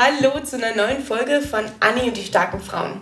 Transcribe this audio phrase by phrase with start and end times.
[0.00, 3.00] Hallo zu einer neuen Folge von Annie und die starken Frauen.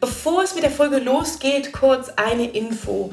[0.00, 3.10] Bevor es mit der Folge losgeht, kurz eine Info.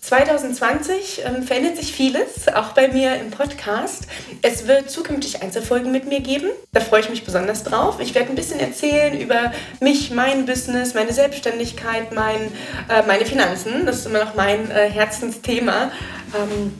[0.00, 4.08] 2020 ähm, verändert sich vieles, auch bei mir im Podcast.
[4.42, 6.48] Es wird zukünftig Einzelfolgen mit mir geben.
[6.72, 8.00] Da freue ich mich besonders drauf.
[8.00, 12.50] Ich werde ein bisschen erzählen über mich, mein Business, meine Selbstständigkeit, mein,
[12.88, 13.86] äh, meine Finanzen.
[13.86, 15.92] Das ist immer noch mein äh, Herzensthema.
[16.34, 16.74] Ähm,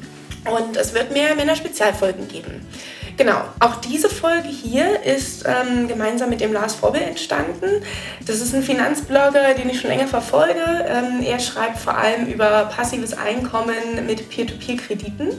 [0.52, 2.66] und es wird mehr Männer-Spezialfolgen geben.
[3.18, 7.82] Genau, auch diese Folge hier ist ähm, gemeinsam mit dem Lars Frobbe entstanden.
[8.24, 10.62] Das ist ein Finanzblogger, den ich schon länger verfolge.
[10.86, 15.32] Ähm, er schreibt vor allem über passives Einkommen mit Peer-to-Peer-Krediten.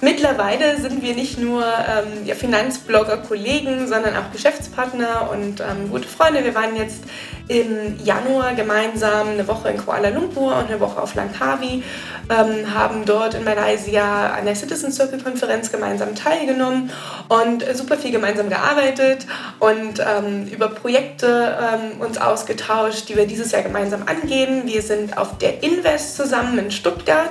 [0.00, 6.42] Mittlerweile sind wir nicht nur ähm, ja, Finanzblogger-Kollegen, sondern auch Geschäftspartner und ähm, gute Freunde.
[6.42, 7.04] Wir waren jetzt
[7.48, 11.82] im Januar gemeinsam eine Woche in Kuala Lumpur und eine Woche auf Langkawi,
[12.30, 16.90] ähm, haben dort in Malaysia an der Citizen Circle Konferenz gemeinsam teilgenommen
[17.30, 19.24] und super viel gemeinsam gearbeitet
[19.60, 24.62] und ähm, über Projekte ähm, uns ausgetauscht, die wir dieses Jahr gemeinsam angehen.
[24.66, 27.30] Wir sind auf der Invest zusammen in Stuttgart.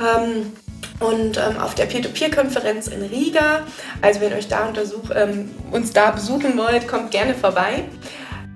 [0.00, 0.52] Ähm,
[0.98, 3.60] und ähm, auf der Peer-to-Peer-Konferenz in Riga.
[4.02, 7.84] Also wenn euch da untersuch, ähm, uns da besuchen wollt, kommt gerne vorbei.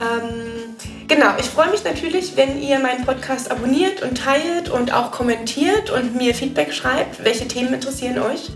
[0.01, 0.75] Ähm,
[1.07, 5.91] genau, ich freue mich natürlich, wenn ihr meinen Podcast abonniert und teilt und auch kommentiert
[5.91, 7.25] und mir Feedback schreibt.
[7.25, 8.51] Welche Themen interessieren euch?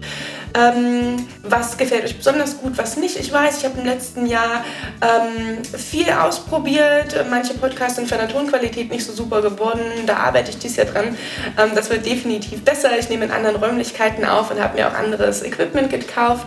[0.54, 3.18] Ähm, was gefällt euch besonders gut, was nicht?
[3.18, 4.64] Ich weiß, ich habe im letzten Jahr
[5.00, 7.24] ähm, viel ausprobiert.
[7.30, 9.80] Manche Podcasts sind von der Tonqualität nicht so super geworden.
[10.06, 11.16] Da arbeite ich dieses Jahr dran.
[11.58, 12.98] Ähm, das wird definitiv besser.
[12.98, 16.46] Ich nehme in anderen Räumlichkeiten auf und habe mir auch anderes Equipment gekauft,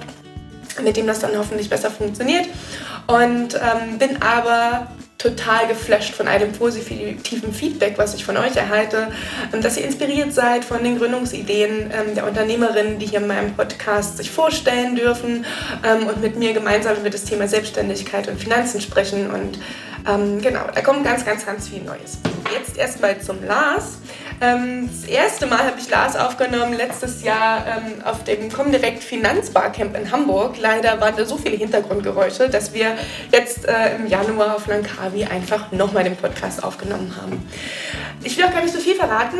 [0.83, 2.47] mit dem das dann hoffentlich besser funktioniert.
[3.07, 4.87] Und ähm, bin aber
[5.19, 9.11] total geflasht von all dem positiven Feedback, was ich von euch erhalte,
[9.53, 13.53] ähm, dass ihr inspiriert seid von den Gründungsideen ähm, der Unternehmerinnen, die hier in meinem
[13.53, 15.45] Podcast sich vorstellen dürfen
[15.83, 19.29] ähm, und mit mir gemeinsam über das Thema Selbstständigkeit und Finanzen sprechen.
[19.29, 19.59] Und
[20.41, 22.17] genau, da kommt ganz, ganz, ganz viel Neues.
[22.57, 23.99] Jetzt erstmal zum Lars.
[24.41, 29.97] Ähm, das erste Mal habe ich Lars aufgenommen letztes Jahr ähm, auf dem Comdirect Finanzbarcamp
[29.97, 30.57] in Hamburg.
[30.57, 32.95] Leider waren da so viele Hintergrundgeräusche, dass wir
[33.31, 37.45] jetzt äh, im Januar auf Langkawi einfach nochmal den Podcast aufgenommen haben.
[38.23, 39.39] Ich will auch gar nicht so viel verraten.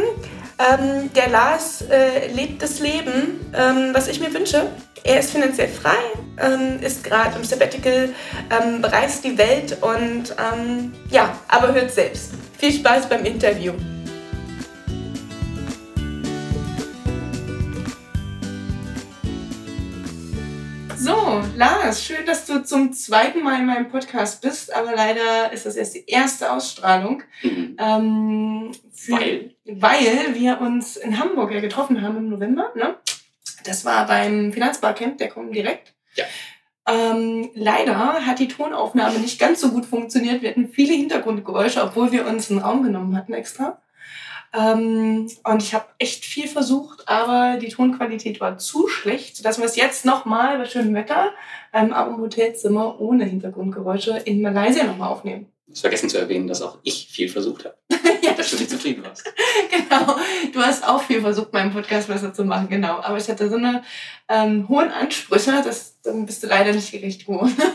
[0.59, 4.69] Ähm, der Lars äh, lebt das Leben, ähm, was ich mir wünsche.
[5.05, 5.95] Er ist finanziell frei,
[6.37, 8.09] ähm, ist gerade im Sabbatical,
[8.49, 12.31] ähm, bereist die Welt und ähm, ja, aber hört selbst.
[12.57, 13.71] Viel Spaß beim Interview.
[21.29, 25.67] So, Lars, schön, dass du zum zweiten Mal in meinem Podcast bist, aber leider ist
[25.67, 27.21] das erst die erste Ausstrahlung.
[27.43, 27.77] Mhm.
[27.77, 29.53] Ähm, für, weil?
[29.63, 32.71] Weil wir uns in Hamburg ja getroffen haben im November.
[32.73, 32.95] Ne?
[33.63, 35.93] Das war beim Finanzbarcamp, der kommt direkt.
[36.15, 36.25] Ja.
[36.87, 40.41] Ähm, leider hat die Tonaufnahme nicht ganz so gut funktioniert.
[40.41, 43.79] Wir hatten viele Hintergrundgeräusche, obwohl wir uns einen Raum genommen hatten extra.
[44.53, 49.65] Ähm, und ich habe echt viel versucht, aber die Tonqualität war zu schlecht, sodass wir
[49.65, 51.31] es jetzt nochmal bei schönem Wetter,
[51.73, 55.51] ähm, im Hotelzimmer ohne Hintergrundgeräusche in Malaysia nochmal aufnehmen.
[55.67, 57.75] Du hast vergessen zu erwähnen, dass auch ich viel versucht habe.
[58.23, 59.23] ja, dass du nicht zufrieden warst.
[59.69, 60.15] genau.
[60.51, 62.99] Du hast auch viel versucht, meinen Podcast besser zu machen, genau.
[63.01, 63.83] Aber ich hatte so eine
[64.27, 67.55] ähm, hohen Ansprüche, dass dann bist du leider nicht gerecht geworden.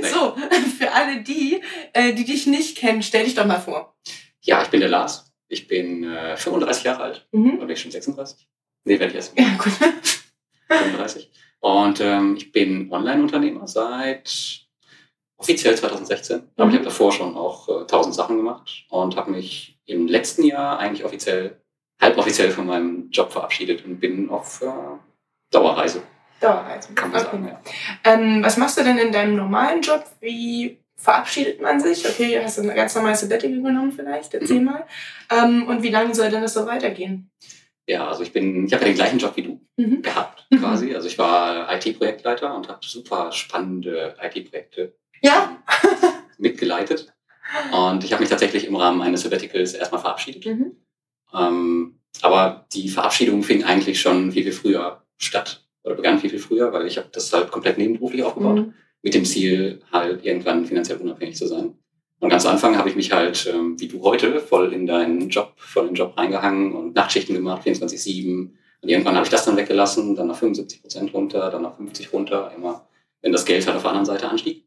[0.00, 0.36] So,
[0.78, 1.60] für alle die,
[1.92, 3.96] äh, die dich nicht kennen, stell dich doch mal vor.
[4.48, 5.30] Ja, ich bin der Lars.
[5.48, 7.28] Ich bin äh, 35 Jahre alt.
[7.32, 7.58] Mhm.
[7.58, 8.48] Oder bin ich schon 36?
[8.84, 9.38] Nee, werde ich erst.
[9.38, 9.72] Ja, gut.
[10.68, 11.30] 35.
[11.60, 14.66] Und ähm, ich bin Online-Unternehmer seit
[15.36, 16.38] offiziell 2016.
[16.38, 16.48] Mhm.
[16.56, 20.44] Aber ich habe davor schon auch äh, tausend Sachen gemacht und habe mich im letzten
[20.44, 21.60] Jahr eigentlich offiziell,
[22.00, 24.66] halboffiziell von meinem Job verabschiedet und bin auf äh,
[25.50, 26.02] Dauerreise.
[26.40, 26.94] Dauerreise.
[26.94, 27.30] Kann man okay.
[27.30, 27.60] sagen, ja.
[28.04, 30.06] Ähm, was machst du denn in deinem normalen Job?
[30.20, 32.06] Wie verabschiedet man sich?
[32.06, 34.34] Okay, hast du eine ganz normale Sabbatical genommen vielleicht?
[34.34, 34.64] Erzähl mhm.
[34.64, 34.86] mal.
[35.30, 37.30] Ähm, und wie lange soll denn das so weitergehen?
[37.86, 40.02] Ja, also ich bin, ich habe ja den gleichen Job wie du mhm.
[40.02, 40.58] gehabt, mhm.
[40.58, 40.94] quasi.
[40.94, 45.62] Also ich war IT-Projektleiter und habe super spannende IT-Projekte ja.
[46.38, 47.14] mitgeleitet.
[47.72, 50.44] Und ich habe mich tatsächlich im Rahmen eines Sabbaticals erstmal verabschiedet.
[50.44, 50.76] Mhm.
[51.32, 55.64] Ähm, aber die Verabschiedung fing eigentlich schon viel, viel früher statt.
[55.84, 58.56] Oder begann viel, viel früher, weil ich habe das halt komplett nebenberuflich aufgebaut.
[58.56, 58.74] Mhm
[59.08, 61.74] mit dem Ziel, halt irgendwann finanziell unabhängig zu sein.
[62.20, 65.30] Und ganz am Anfang habe ich mich halt, ähm, wie du heute, voll in deinen
[65.30, 68.50] Job, voll in den Job reingehangen und Nachtschichten gemacht, 24-7.
[68.82, 72.12] Und irgendwann habe ich das dann weggelassen, dann auf 75 Prozent runter, dann auf 50
[72.12, 72.86] runter, immer,
[73.22, 74.66] wenn das Geld halt auf der anderen Seite anstieg.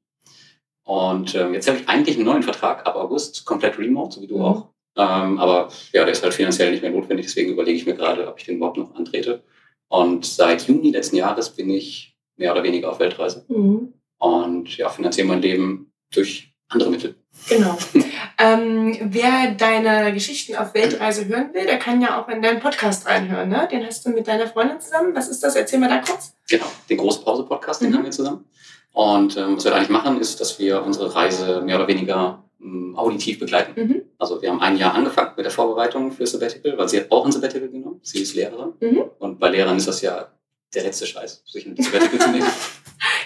[0.85, 4.27] Und ähm, jetzt habe ich eigentlich einen neuen Vertrag ab August, komplett remote, so wie
[4.27, 4.43] du mhm.
[4.43, 4.69] auch.
[4.97, 8.27] Ähm, aber ja, der ist halt finanziell nicht mehr notwendig, deswegen überlege ich mir gerade,
[8.27, 9.43] ob ich den überhaupt noch antrete.
[9.87, 13.45] Und seit Juni letzten Jahres bin ich mehr oder weniger auf Weltreise.
[13.47, 17.15] Mhm und ja, finanziere mein Leben durch andere Mittel.
[17.49, 17.75] Genau.
[18.37, 23.07] ähm, wer deine Geschichten auf Weltreise hören will, der kann ja auch in deinen Podcast
[23.07, 23.49] reinhören.
[23.49, 23.67] Ne?
[23.71, 25.15] Den hast du mit deiner Freundin zusammen.
[25.15, 25.55] Was ist das?
[25.55, 26.35] Erzähl mal da kurz.
[26.47, 27.95] Genau, den Große Pause Podcast, den mhm.
[27.95, 28.45] haben wir zusammen.
[28.93, 32.95] Und ähm, was wir eigentlich machen, ist, dass wir unsere Reise mehr oder weniger ähm,
[32.95, 33.81] auditiv begleiten.
[33.81, 34.01] Mhm.
[34.19, 37.25] Also wir haben ein Jahr angefangen mit der Vorbereitung für Sabbatical, weil sie hat auch
[37.25, 37.99] ein Sabbatical genommen.
[38.03, 38.73] Sie ist Lehrerin.
[38.81, 39.03] Mhm.
[39.17, 40.27] Und bei Lehrern ist das ja
[40.75, 42.47] der letzte Scheiß, sich ein Sabbatical zu nehmen.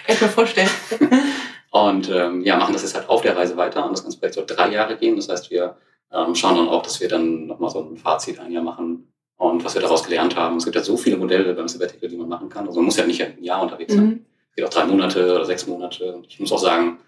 [0.06, 0.70] Kann ich mir vorstellen.
[1.70, 3.84] Und ähm, ja, machen das jetzt halt auf der Reise weiter.
[3.84, 5.16] Und das ganze Projekt soll drei Jahre gehen.
[5.16, 5.76] Das heißt, wir
[6.12, 9.64] ähm, schauen dann auch, dass wir dann nochmal so ein Fazit ein Jahr machen und
[9.64, 10.56] was wir daraus gelernt haben.
[10.56, 12.66] Es gibt ja so viele Modelle beim Sabbatical, die man machen kann.
[12.66, 14.06] Also man muss ja nicht ein Jahr unterwegs sein.
[14.06, 14.26] Mhm.
[14.50, 16.14] Es geht auch drei Monate oder sechs Monate.
[16.14, 16.98] Und ich muss auch sagen,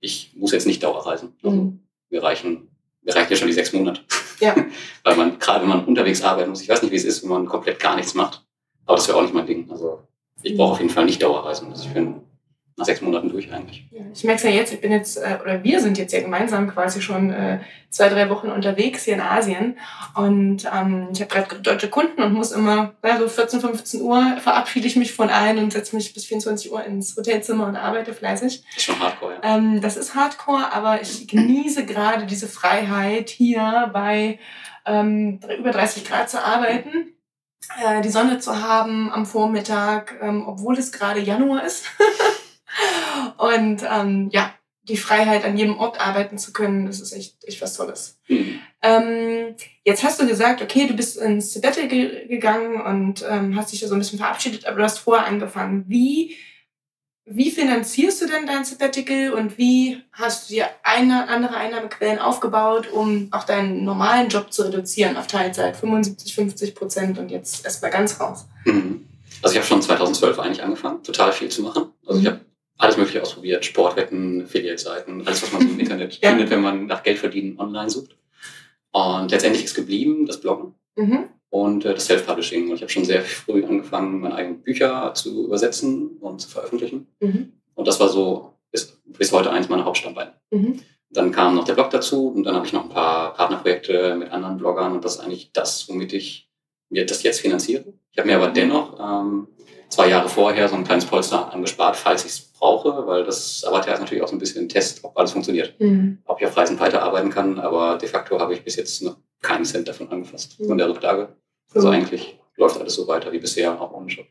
[0.00, 1.34] ich muss jetzt nicht Dauerreisen.
[1.42, 1.80] Also mhm.
[2.08, 2.68] wir reichen,
[3.02, 4.00] wir reichen ja schon die sechs Monate.
[4.40, 4.54] Ja.
[5.04, 7.30] Weil man, gerade wenn man unterwegs arbeiten muss, ich weiß nicht, wie es ist, wenn
[7.30, 8.44] man komplett gar nichts macht.
[8.86, 9.70] Aber das wäre auch nicht mein Ding.
[9.70, 10.00] Also
[10.42, 10.56] ich mhm.
[10.56, 11.70] brauche auf jeden Fall nicht Dauerreisen.
[11.70, 12.22] Also ich bin
[12.76, 13.86] nach sechs Monaten durch eigentlich.
[14.12, 16.70] Ich merke es ja jetzt, ich bin jetzt, äh, oder wir sind jetzt ja gemeinsam
[16.70, 19.78] quasi schon äh, zwei, drei Wochen unterwegs hier in Asien.
[20.14, 24.36] Und ähm, ich habe gerade deutsche Kunden und muss immer, ja, so 14, 15 Uhr
[24.40, 28.12] verabschiede ich mich von allen und setze mich bis 24 Uhr ins Hotelzimmer und arbeite
[28.12, 28.62] fleißig.
[28.62, 29.56] Das ist schon hardcore, ja.
[29.56, 34.38] Ähm, das ist hardcore, aber ich genieße gerade diese Freiheit hier bei
[34.84, 37.14] ähm, über 30 Grad zu arbeiten
[37.82, 41.86] äh, die Sonne zu haben am Vormittag, ähm, obwohl es gerade Januar ist.
[43.38, 44.52] Und ähm, ja,
[44.88, 48.20] die Freiheit, an jedem Ort arbeiten zu können, das ist echt, echt was Tolles.
[48.28, 48.60] Mhm.
[48.82, 53.80] Ähm, jetzt hast du gesagt, okay, du bist ins Sabbatical gegangen und ähm, hast dich
[53.80, 55.84] da so ein bisschen verabschiedet, aber du hast vorher angefangen.
[55.88, 56.36] Wie,
[57.24, 62.92] wie finanzierst du denn dein Sabbatical und wie hast du dir eine, andere Einnahmequellen aufgebaut,
[62.92, 67.82] um auch deinen normalen Job zu reduzieren auf Teilzeit, 75, 50 Prozent und jetzt erst
[67.82, 68.46] mal ganz raus?
[68.64, 69.04] Mhm.
[69.42, 71.86] Also ich habe schon 2012 eigentlich angefangen, total viel zu machen.
[72.06, 72.40] Also ich habe
[72.78, 73.64] alles Mögliche ausprobiert.
[73.64, 76.30] Sportwetten, Affiliate-Seiten, alles, was man so im Internet ja.
[76.30, 78.16] findet, wenn man nach Geld verdienen online sucht.
[78.92, 81.28] Und letztendlich ist geblieben das Bloggen mhm.
[81.50, 82.70] und äh, das Self-Publishing.
[82.70, 87.06] Und ich habe schon sehr früh angefangen, meine eigenen Bücher zu übersetzen und zu veröffentlichen.
[87.20, 87.52] Mhm.
[87.74, 90.32] Und das war so bis, bis heute eins meiner Hauptstammbeine.
[90.50, 90.80] Mhm.
[91.10, 94.30] Dann kam noch der Blog dazu und dann habe ich noch ein paar Partnerprojekte mit
[94.30, 96.50] anderen Bloggern und das ist eigentlich das, womit ich
[96.90, 97.84] mir das jetzt finanziere.
[98.12, 99.48] Ich habe mir aber dennoch ähm,
[99.88, 103.94] zwei Jahre vorher so ein kleines Polster angespart, falls ich es brauche, weil das Avatar
[103.94, 105.78] ist natürlich auch so ein bisschen ein Test, ob alles funktioniert.
[105.78, 106.18] Mhm.
[106.24, 109.64] Ob ich auf Reisen weiterarbeiten kann, aber de facto habe ich bis jetzt noch keinen
[109.64, 110.66] Cent davon angefasst, mhm.
[110.66, 111.36] von der Rücklage.
[111.74, 111.94] Also mhm.
[111.94, 114.26] eigentlich läuft alles so weiter wie bisher, auch ohne Job.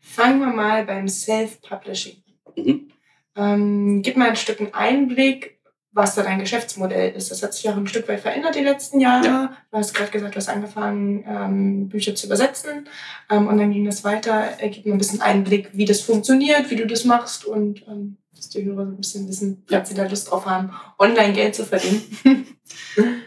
[0.00, 2.64] Fangen wir mal beim Self-Publishing an.
[2.64, 2.88] Mhm.
[3.36, 5.53] Ähm, gib mal ein Stück einen Einblick,
[5.94, 7.30] was da dein Geschäftsmodell ist.
[7.30, 9.26] Das hat sich auch ein Stück weit verändert die letzten Jahre.
[9.26, 9.56] Ja.
[9.70, 12.88] Du hast gerade gesagt, du hast angefangen, ähm, Bücher zu übersetzen
[13.30, 14.58] ähm, und dann ging das weiter.
[14.58, 18.16] Er gibt mir ein bisschen Einblick, wie das funktioniert, wie du das machst und ähm,
[18.34, 19.94] dass die Hörer so ein bisschen wissen, falls ja.
[19.94, 22.02] sie da Lust drauf haben, online Geld zu verdienen.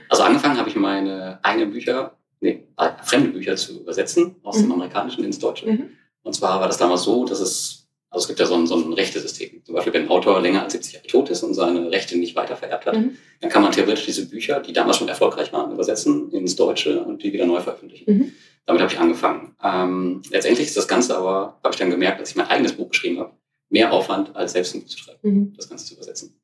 [0.10, 4.64] also angefangen habe ich meine eigenen Bücher, nee, äh, fremde Bücher zu übersetzen aus mhm.
[4.64, 5.68] dem Amerikanischen ins Deutsche.
[5.68, 5.90] Mhm.
[6.24, 8.76] Und zwar war das damals so, dass es also es gibt ja so ein, so
[8.76, 9.64] ein Rechtesystem.
[9.66, 12.36] Zum Beispiel, wenn ein Autor länger als 70 Jahre tot ist und seine Rechte nicht
[12.36, 13.18] weiter vererbt hat, mhm.
[13.42, 17.22] dann kann man theoretisch diese Bücher, die damals schon erfolgreich waren, übersetzen ins Deutsche und
[17.24, 18.12] die wieder neu veröffentlichen.
[18.12, 18.32] Mhm.
[18.66, 19.56] Damit habe ich angefangen.
[19.64, 22.90] Ähm, letztendlich ist das Ganze aber, habe ich dann gemerkt, als ich mein eigenes Buch
[22.90, 23.34] geschrieben habe,
[23.70, 25.54] mehr Aufwand, als selbst ein Buch zu schreiben, mhm.
[25.56, 26.40] das Ganze zu übersetzen.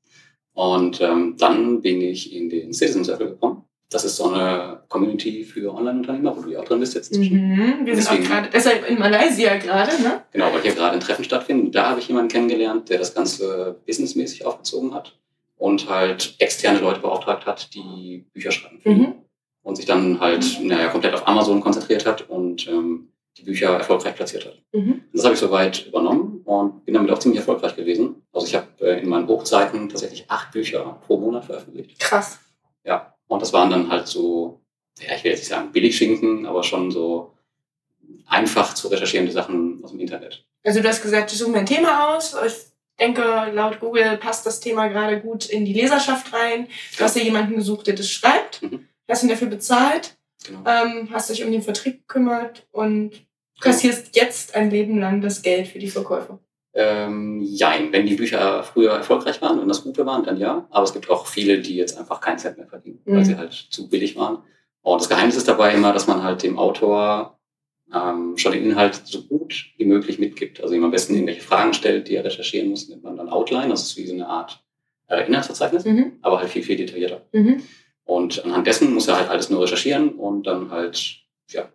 [0.54, 5.44] Und ähm, dann bin ich in den Citizen Circle gekommen das ist so eine Community
[5.44, 7.50] für Online-Unternehmer, wo du ja auch drin bist jetzt inzwischen.
[7.50, 10.24] Mhm, wir sind Deswegen, auch gerade, deshalb in Malaysia gerade, ne?
[10.32, 11.76] Genau, weil hier gerade ein Treffen stattfindet.
[11.76, 15.18] Da habe ich jemanden kennengelernt, der das Ganze businessmäßig aufgezogen hat
[15.58, 18.80] und halt externe Leute beauftragt hat, die Bücher schreiben.
[18.84, 19.14] Mhm.
[19.62, 20.68] Und sich dann halt, mhm.
[20.68, 24.62] naja, komplett auf Amazon konzentriert hat und ähm, die Bücher erfolgreich platziert hat.
[24.74, 25.04] Mhm.
[25.14, 28.24] Das habe ich soweit übernommen und bin damit auch ziemlich erfolgreich gewesen.
[28.32, 32.00] Also ich habe äh, in meinen Hochzeiten tatsächlich acht Bücher pro Monat veröffentlicht.
[32.00, 32.40] Krass.
[32.84, 34.62] Ja, und das waren dann halt so,
[35.00, 37.34] ja, ich will jetzt nicht sagen Billigschinken, aber schon so
[38.28, 40.46] einfach zu recherchierende Sachen aus dem Internet.
[40.64, 42.36] Also du hast gesagt, ich suche mir ein Thema aus.
[42.46, 42.54] Ich
[43.00, 46.68] denke, laut Google passt das Thema gerade gut in die Leserschaft rein.
[46.94, 47.06] Du ja.
[47.06, 48.88] hast dir jemanden gesucht, der das schreibt, mhm.
[49.10, 50.64] hast ihn dafür bezahlt, genau.
[50.66, 53.26] ähm, hast dich um den Vertrieb gekümmert und
[53.60, 56.40] kassierst jetzt ein Leben lang das Geld für die Verkäufe.
[56.76, 60.68] Ähm, jein, wenn die Bücher früher erfolgreich waren und das gute waren, dann ja.
[60.72, 63.16] Aber es gibt auch viele, die jetzt einfach keinen Cent mehr verdienen, mhm.
[63.16, 64.40] weil sie halt zu billig waren.
[64.82, 67.40] Und das Geheimnis ist dabei immer, dass man halt dem Autor
[67.94, 70.62] ähm, schon den Inhalt so gut wie möglich mitgibt.
[70.62, 73.70] Also ihm am besten irgendwelche Fragen stellt, die er recherchieren muss, nennt man dann Outline.
[73.70, 74.64] Das ist wie so eine Art
[75.08, 76.14] äh, Inhaltsverzeichnis, mhm.
[76.22, 77.22] aber halt viel, viel detaillierter.
[77.32, 77.62] Mhm.
[78.06, 81.70] Und anhand dessen muss er halt alles nur recherchieren und dann halt ja,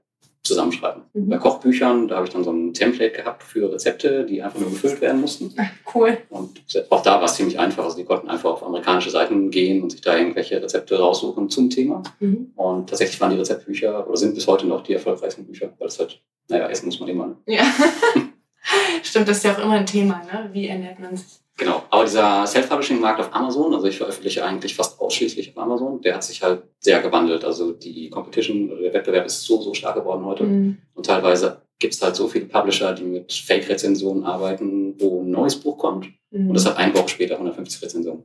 [0.48, 1.02] zusammenschreiben.
[1.12, 1.28] Mhm.
[1.28, 4.70] Bei Kochbüchern, da habe ich dann so ein Template gehabt für Rezepte, die einfach nur
[4.70, 5.54] gefüllt werden mussten.
[5.94, 6.18] Cool.
[6.30, 7.84] Und auch da war es ziemlich einfach.
[7.84, 11.70] Also die konnten einfach auf amerikanische Seiten gehen und sich da irgendwelche Rezepte raussuchen zum
[11.70, 12.02] Thema.
[12.18, 12.52] Mhm.
[12.56, 15.98] Und tatsächlich waren die Rezeptbücher oder sind bis heute noch die erfolgreichsten Bücher, weil es
[15.98, 17.26] halt, naja, essen muss man immer.
[17.28, 17.36] Ne?
[17.46, 17.62] Ja.
[19.02, 20.50] Stimmt, das ist ja auch immer ein Thema, ne?
[20.52, 21.40] Wie ernährt man sich?
[21.58, 26.14] Genau, aber dieser Self-Publishing-Markt auf Amazon, also ich veröffentliche eigentlich fast ausschließlich auf Amazon, der
[26.14, 27.44] hat sich halt sehr gewandelt.
[27.44, 30.44] Also die Competition der Wettbewerb ist so, so stark geworden heute.
[30.44, 30.78] Mhm.
[30.94, 35.56] Und teilweise gibt es halt so viele Publisher, die mit Fake-Rezensionen arbeiten, wo ein neues
[35.56, 36.48] Buch kommt mhm.
[36.48, 38.22] und das hat eine Woche später 150 Rezensionen.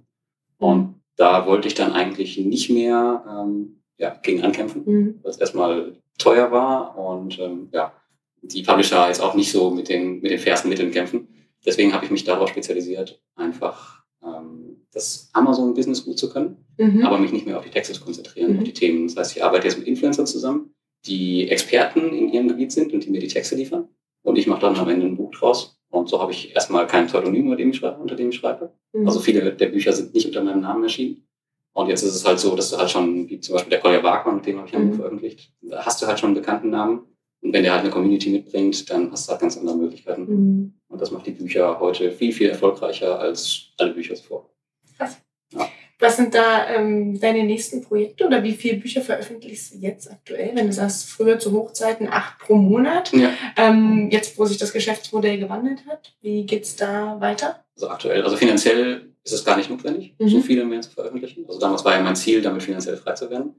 [0.59, 0.67] Mhm.
[0.67, 5.19] Und da wollte ich dann eigentlich nicht mehr ähm, ja, gegen ankämpfen, mhm.
[5.23, 7.93] weil es erstmal teuer war und ähm, ja,
[8.43, 11.27] die Publisher jetzt auch nicht so mit den, mit den fairsten Mitteln kämpfen.
[11.65, 17.05] Deswegen habe ich mich darauf spezialisiert, einfach ähm, das Amazon-Business gut zu können, mhm.
[17.05, 18.57] aber mich nicht mehr auf die Texte zu konzentrieren, mhm.
[18.59, 19.07] auf die Themen.
[19.07, 20.73] Das heißt, ich arbeite jetzt mit Influencern zusammen,
[21.05, 23.89] die Experten in ihrem Gebiet sind und die mir die Texte liefern.
[24.23, 25.77] Und ich mache dann am Ende ein Buch draus.
[25.89, 27.99] Und so habe ich erstmal kein Pseudonym, unter dem ich schreibe.
[27.99, 28.73] Unter dem ich schreibe.
[28.93, 29.05] Mhm.
[29.05, 31.27] Also viele der Bücher sind nicht unter meinem Namen erschienen.
[31.73, 34.03] Und jetzt ist es halt so, dass du halt schon, wie zum Beispiel der Kolja
[34.03, 34.99] Wagner, mit dem habe ich ein Buch mhm.
[34.99, 37.01] veröffentlicht, da hast du halt schon einen bekannten Namen.
[37.43, 40.25] Und wenn der halt eine Community mitbringt, dann hast du halt ganz andere Möglichkeiten.
[40.25, 40.73] Mhm.
[40.87, 44.49] Und das macht die Bücher heute viel, viel erfolgreicher als alle Bücher zuvor.
[44.97, 45.17] Krass.
[45.51, 45.67] Ja.
[45.99, 50.51] Was sind da ähm, deine nächsten Projekte oder wie viele Bücher veröffentlichst du jetzt aktuell?
[50.53, 53.29] Wenn du sagst, früher zu Hochzeiten acht pro Monat, ja.
[53.57, 57.63] ähm, jetzt wo sich das Geschäftsmodell gewandelt hat, wie geht es da weiter?
[57.75, 60.27] Also aktuell, also finanziell ist es gar nicht notwendig, mhm.
[60.27, 61.45] so viele mehr zu veröffentlichen.
[61.47, 63.53] Also damals war ja mein Ziel, damit finanziell frei zu werden.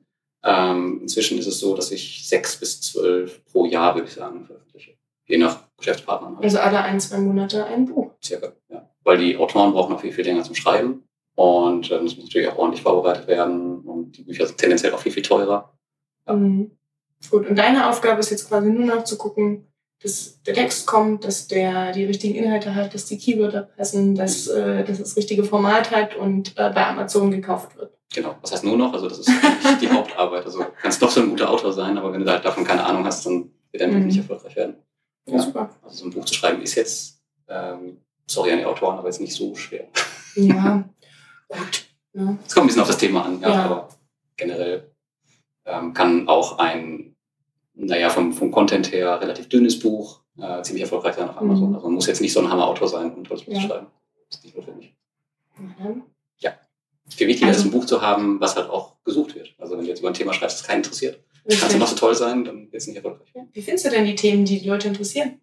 [0.45, 4.45] Ähm, inzwischen ist es so, dass ich sechs bis zwölf pro Jahr, würde ich sagen,
[4.45, 4.93] veröffentliche.
[5.27, 6.39] Je nach Geschäftspartner.
[6.43, 8.13] Also alle ein, zwei Monate ein Buch.
[8.23, 8.91] Circa, ja.
[9.05, 11.05] Weil die Autoren brauchen noch viel, viel länger zum Schreiben.
[11.35, 13.81] Und äh, das muss natürlich auch ordentlich vorbereitet werden.
[13.81, 15.75] Und die Bücher sind tendenziell auch viel, viel teurer.
[16.27, 16.35] Ja.
[16.35, 16.73] Mhm.
[17.31, 19.67] Gut, und deine Aufgabe ist jetzt quasi nur noch zu gucken,
[20.03, 24.47] dass der Text kommt, dass der die richtigen Inhalte hat, dass die Keywörter passen, dass,
[24.49, 27.97] äh, dass das richtige Format hat und äh, bei Amazon gekauft wird.
[28.15, 28.93] Genau, was heißt nur noch?
[28.93, 29.31] Also das ist
[29.81, 30.45] die Hauptarbeit.
[30.45, 33.05] Also kannst doch so ein guter Autor sein, aber wenn du halt davon keine Ahnung
[33.05, 34.07] hast, dann wird dein Buch mhm.
[34.07, 34.77] nicht erfolgreich werden.
[35.27, 35.71] Ja, super.
[35.83, 39.21] Also so ein Buch zu schreiben ist jetzt, ähm, sorry an die Autoren, aber jetzt
[39.21, 39.89] nicht so schwer.
[40.37, 40.89] Ja,
[41.49, 41.87] gut.
[42.13, 42.37] Ja.
[42.47, 43.65] Es kommt ein bisschen auf das Thema an, ja, ja.
[43.65, 43.89] aber
[44.37, 44.93] generell
[45.65, 47.17] ähm, kann auch ein,
[47.75, 51.71] naja, vom, vom Content her relativ dünnes Buch äh, ziemlich erfolgreich sein auf Amazon.
[51.71, 51.75] Mhm.
[51.75, 53.87] Also man muss jetzt nicht so ein Hammer-Autor sein, um ein tolles Buch zu schreiben.
[54.29, 54.95] Das ist nicht notwendig.
[55.57, 56.03] Mhm.
[57.09, 59.55] Viel wichtiger also, ist, ein Buch zu haben, was halt auch gesucht wird.
[59.59, 61.97] Also wenn du jetzt über ein Thema schreibst, das keinen interessiert, kann es noch so
[61.97, 63.29] toll sein, dann wird es nicht erfolgreich.
[63.53, 65.41] Wie findest du denn die Themen, die die Leute interessieren?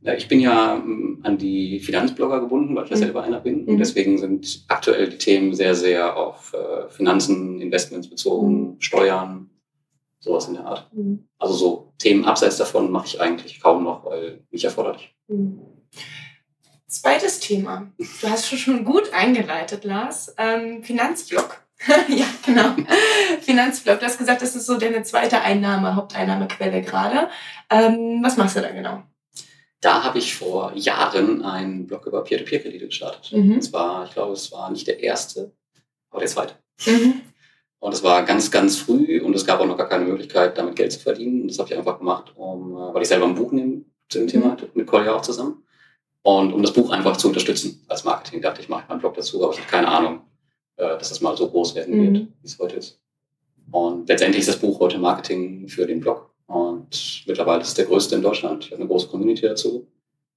[0.00, 3.00] Ja, ich bin ja ähm, an die Finanzblogger gebunden, weil ich ja mhm.
[3.00, 3.64] selber einer bin.
[3.64, 3.78] Und mhm.
[3.78, 8.80] deswegen sind aktuell die Themen sehr, sehr auf äh, Finanzen, Investments bezogen, mhm.
[8.80, 9.50] Steuern,
[10.20, 10.88] sowas in der Art.
[10.94, 11.24] Mhm.
[11.38, 15.14] Also so Themen abseits davon mache ich eigentlich kaum noch, weil nicht erforderlich.
[16.88, 17.92] Zweites Thema.
[17.98, 20.34] Du hast schon gut eingeleitet, Lars.
[20.38, 21.60] Ähm, Finanzblog.
[22.08, 22.74] ja, genau.
[23.42, 24.00] Finanzblog.
[24.00, 27.28] Du hast gesagt, das ist so deine zweite Einnahme, Haupteinnahmequelle gerade.
[27.68, 29.02] Ähm, was machst du da genau?
[29.82, 33.32] Da habe ich vor Jahren einen Blog über Peer-to-Peer-Kredite gestartet.
[33.32, 33.56] Mhm.
[33.56, 35.52] Und zwar, ich glaube, es war nicht der erste,
[36.10, 36.54] aber der zweite.
[36.86, 37.20] Mhm.
[37.80, 40.74] Und es war ganz, ganz früh und es gab auch noch gar keine Möglichkeit, damit
[40.74, 41.42] Geld zu verdienen.
[41.42, 44.20] Und das habe ich einfach gemacht, um, äh, weil ich selber ein Buch nehme zu
[44.20, 44.70] dem Thema, mhm.
[44.72, 45.62] mit Kolja auch zusammen.
[46.22, 49.14] Und um das Buch einfach zu unterstützen als Marketing, dachte ich, mache ich meinen Blog
[49.14, 50.20] dazu, aber ich habe keine Ahnung,
[50.76, 52.32] äh, dass das mal so groß werden wird, mhm.
[52.40, 53.00] wie es heute ist.
[53.70, 56.30] Und letztendlich ist das Buch heute Marketing für den Blog.
[56.46, 58.64] Und mittlerweile ist es der größte in Deutschland.
[58.64, 59.86] Ich habe eine große Community dazu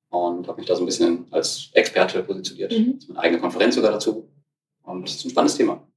[0.10, 2.78] und habe mich da so ein bisschen als Experte positioniert.
[2.78, 3.00] Mhm.
[3.10, 4.30] Eine eigene Konferenz sogar dazu.
[4.84, 5.88] Und das ist ein spannendes Thema.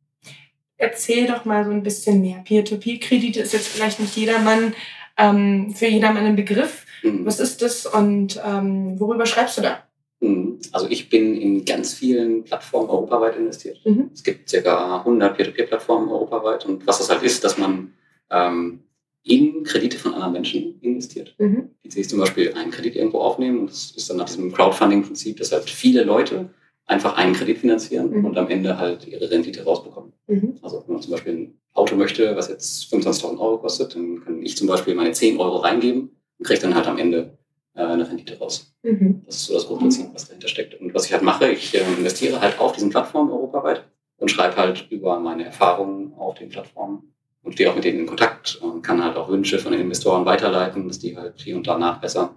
[0.76, 2.38] Erzähl doch mal so ein bisschen mehr.
[2.44, 4.74] Peer-to-Peer-Kredite ist jetzt vielleicht nicht jedermann,
[5.16, 6.86] ähm, für jedermann ein Begriff.
[7.02, 7.26] Mhm.
[7.26, 9.84] Was ist das und ähm, worüber schreibst du da?
[10.20, 10.58] Mhm.
[10.72, 13.80] Also ich bin in ganz vielen Plattformen europaweit investiert.
[13.84, 14.10] Mhm.
[14.12, 14.98] Es gibt ca.
[14.98, 17.92] 100 Peer-to-Peer-Plattformen europaweit und was das halt ist, dass man
[18.30, 18.80] ähm,
[19.22, 21.34] in Kredite von anderen Menschen investiert.
[21.38, 21.70] Mhm.
[21.84, 25.38] Die sich zum Beispiel einen Kredit irgendwo aufnehmen und das ist dann nach diesem Crowdfunding-Prinzip,
[25.38, 26.50] dass halt viele Leute
[26.86, 28.24] einfach einen Kredit finanzieren mhm.
[28.26, 30.12] und am Ende halt ihre Rendite rausbekommen.
[30.26, 30.58] Mhm.
[30.62, 34.42] Also wenn man zum Beispiel ein Auto möchte, was jetzt 25.000 Euro kostet, dann kann
[34.42, 37.36] ich zum Beispiel meine 10 Euro reingeben und kriege dann halt am Ende
[37.74, 38.72] äh, eine Rendite raus.
[38.82, 39.22] Mhm.
[39.26, 40.80] Das ist so das Grundprinzip, was dahinter steckt.
[40.80, 43.84] Und was ich halt mache, ich äh, investiere halt auf diesen Plattformen europaweit
[44.18, 47.12] und schreibe halt über meine Erfahrungen auf den Plattformen
[47.42, 50.24] und stehe auch mit denen in Kontakt und kann halt auch Wünsche von den Investoren
[50.24, 52.30] weiterleiten, dass die halt hier und da nachbessern.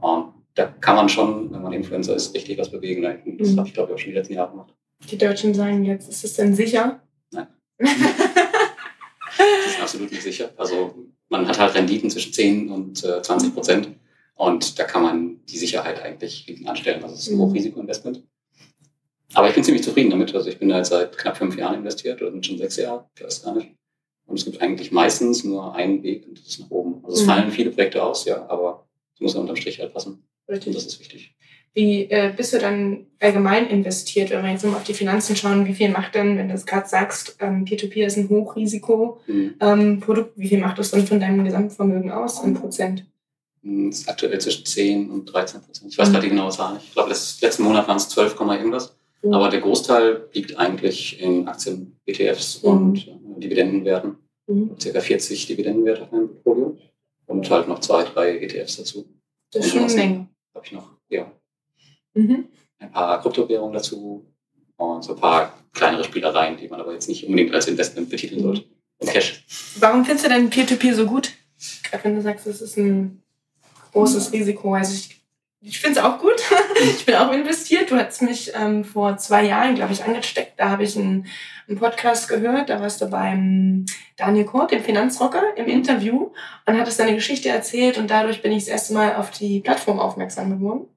[0.00, 3.02] Und da kann man schon, wenn man Influencer ist, richtig was bewegen.
[3.38, 3.58] Das mhm.
[3.58, 4.74] habe ich, glaube ich, auch schon die letzten Jahre gemacht.
[5.10, 7.00] Die Deutschen sagen jetzt, ist es denn sicher?
[7.30, 7.46] Nein.
[9.38, 10.50] das ist absolut nicht sicher.
[10.56, 10.94] Also
[11.28, 13.88] man hat halt Renditen zwischen 10 und äh, 20 Prozent.
[14.34, 17.02] Und da kann man die Sicherheit eigentlich hinten anstellen.
[17.02, 17.42] Also es ist ein mhm.
[17.42, 18.22] Hochrisikoinvestment.
[19.34, 20.34] Aber ich bin ziemlich zufrieden damit.
[20.34, 23.24] Also ich bin da jetzt seit knapp fünf Jahren investiert oder schon sechs Jahre, ich
[23.24, 23.74] weiß gar nicht.
[24.26, 27.04] Und es gibt eigentlich meistens nur einen Weg und das ist nach oben.
[27.04, 27.26] Also es mhm.
[27.26, 30.22] fallen viele Projekte aus, ja, aber es muss unterm Strich halt passen.
[30.48, 30.68] Richtig.
[30.68, 31.34] Und das ist wichtig.
[31.74, 35.66] Wie äh, bist du dann allgemein investiert, wenn wir jetzt mal auf die Finanzen schauen?
[35.66, 39.54] Wie viel macht denn, wenn du es gerade sagst, ähm, Peer-to-Peer ist ein Hochrisiko-Produkt, mhm.
[39.60, 40.02] ähm,
[40.36, 43.04] wie viel macht das dann von deinem Gesamtvermögen aus in Prozent?
[43.62, 45.92] Hm, das ist aktuell zwischen 10 und 13 Prozent.
[45.92, 46.12] Ich weiß mhm.
[46.12, 46.86] gerade die genaue Zahl nicht.
[46.86, 48.96] Ich glaube, letzten Monat waren es 12, irgendwas.
[49.22, 49.34] Mhm.
[49.34, 52.68] Aber der Großteil liegt eigentlich in Aktien, ETFs mhm.
[52.68, 54.16] und äh, Dividendenwerten.
[54.46, 54.76] Mhm.
[54.80, 56.78] Circa 40 Dividendenwerte auf meinem Portfolio.
[57.26, 59.06] Und halt noch zwei, drei ETFs dazu.
[59.52, 60.28] Das ist schon eine Menge.
[60.54, 61.30] Habe ich noch, ja.
[62.14, 62.48] Mhm.
[62.78, 64.24] Ein paar Kryptowährungen dazu
[64.76, 68.42] und so ein paar kleinere Spielereien, die man aber jetzt nicht unbedingt als Investment betiteln
[68.42, 68.64] sollte.
[68.98, 69.44] Und Cash.
[69.78, 71.32] Warum findest du denn Peer-to-Peer -Peer so gut?
[72.02, 73.22] Wenn du sagst, es ist ein
[73.92, 74.74] großes Risiko.
[74.74, 75.20] Also ich,
[75.60, 76.36] ich finde es auch gut.
[76.82, 77.90] ich bin auch investiert.
[77.90, 80.58] Du hast mich ähm, vor zwei Jahren, glaube ich, angesteckt.
[80.58, 81.26] Da habe ich einen,
[81.68, 82.70] einen, Podcast gehört.
[82.70, 83.86] Da warst du beim
[84.16, 86.30] Daniel Kort, dem Finanzrocker, im Interview
[86.66, 87.98] und hattest deine Geschichte erzählt.
[87.98, 90.88] Und dadurch bin ich das erste Mal auf die Plattform aufmerksam geworden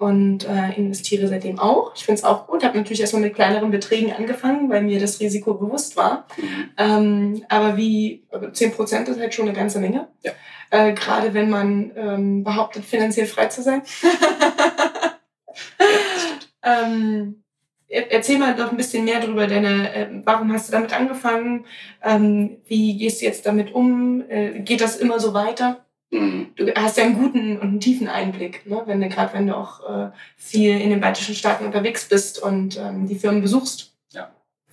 [0.00, 1.94] und äh, investiere seitdem auch.
[1.94, 2.64] Ich finde es auch gut.
[2.64, 6.26] Habe natürlich erstmal mit kleineren Beträgen angefangen, weil mir das Risiko bewusst war.
[6.38, 6.70] Mhm.
[6.78, 10.08] Ähm, aber wie 10 Prozent ist halt schon eine ganze Menge.
[10.22, 10.32] Ja.
[10.70, 13.82] Äh, Gerade wenn man ähm, behauptet, finanziell frei zu sein.
[16.64, 17.42] ähm,
[17.88, 21.66] erzähl mal doch ein bisschen mehr darüber, deine, äh, warum hast du damit angefangen?
[22.02, 24.24] Ähm, wie gehst du jetzt damit um?
[24.30, 25.84] Äh, geht das immer so weiter?
[26.10, 26.48] Mhm.
[26.56, 28.82] Du hast ja einen guten und einen tiefen Einblick, ne?
[28.86, 32.76] wenn du gerade wenn du auch äh, viel in den baltischen Staaten unterwegs bist und
[32.78, 33.94] ähm, die Firmen besuchst.
[34.12, 34.32] Ja.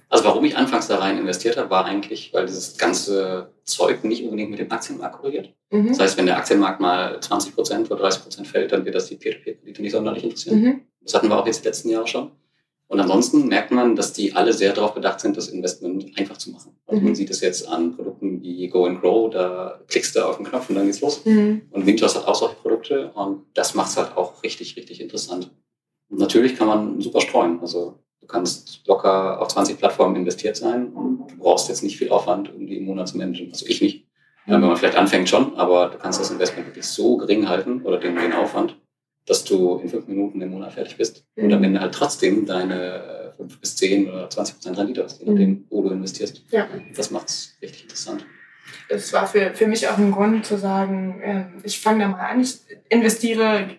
[0.09, 4.23] Also warum ich anfangs da rein investiert habe, war eigentlich, weil dieses ganze Zeug nicht
[4.23, 5.53] unbedingt mit dem Aktienmarkt korreliert.
[5.69, 5.89] Mhm.
[5.89, 9.07] Das heißt, wenn der Aktienmarkt mal 20 Prozent oder 30 Prozent fällt, dann wird das
[9.07, 10.61] die Peer-to-Peer-Kredite nicht sonderlich interessieren.
[10.61, 10.81] Mhm.
[11.01, 12.31] Das hatten wir auch jetzt die letzten Jahre schon.
[12.87, 16.51] Und ansonsten merkt man, dass die alle sehr darauf bedacht sind, das Investment einfach zu
[16.51, 16.75] machen.
[16.87, 17.07] Also mhm.
[17.07, 18.06] man sieht es jetzt an Produkten
[18.41, 21.25] wie Go and Grow, da klickst du auf den Knopf und dann geht's los.
[21.25, 21.63] Mhm.
[21.71, 25.51] Und Windows hat auch solche Produkte und das macht es halt auch richtig, richtig interessant.
[26.09, 27.59] Und natürlich kann man super streuen.
[27.61, 32.09] Also du kannst locker auf 20 Plattformen investiert sein und du brauchst jetzt nicht viel
[32.09, 33.51] Aufwand, um die im Monat zu managen.
[33.51, 34.05] Also ich nicht.
[34.45, 37.81] Ja, wenn man vielleicht anfängt schon, aber du kannst das Investment wirklich so gering halten
[37.83, 38.77] oder den, den Aufwand,
[39.25, 41.45] dass du in fünf Minuten im Monat fertig bist mhm.
[41.45, 45.29] und am Ende halt trotzdem deine fünf bis zehn oder 20 Prozent Rendite hast, je
[45.29, 45.65] nachdem, mhm.
[45.69, 46.43] wo du investierst.
[46.51, 46.67] Ja.
[46.95, 48.25] Das macht es richtig interessant.
[48.89, 52.19] Das war für, für mich auch ein Grund zu sagen, ähm, ich fange da mal
[52.19, 53.77] an, ich investiere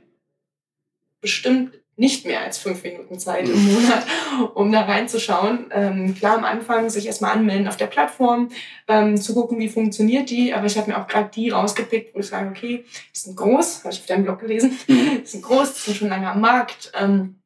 [1.21, 4.07] bestimmt nicht mehr als fünf Minuten Zeit im Monat,
[4.55, 5.67] um da reinzuschauen.
[5.73, 8.51] Ähm, klar, am Anfang sich erstmal anmelden auf der Plattform,
[8.87, 10.55] ähm, zu gucken, wie funktioniert die.
[10.55, 13.83] Aber ich habe mir auch gerade die rausgepickt, wo ich sage, okay, die sind groß,
[13.83, 15.23] habe ich auf deinem Blog gelesen, mhm.
[15.23, 16.93] die sind groß, die sind schon lange am Markt.
[16.95, 17.38] Ähm,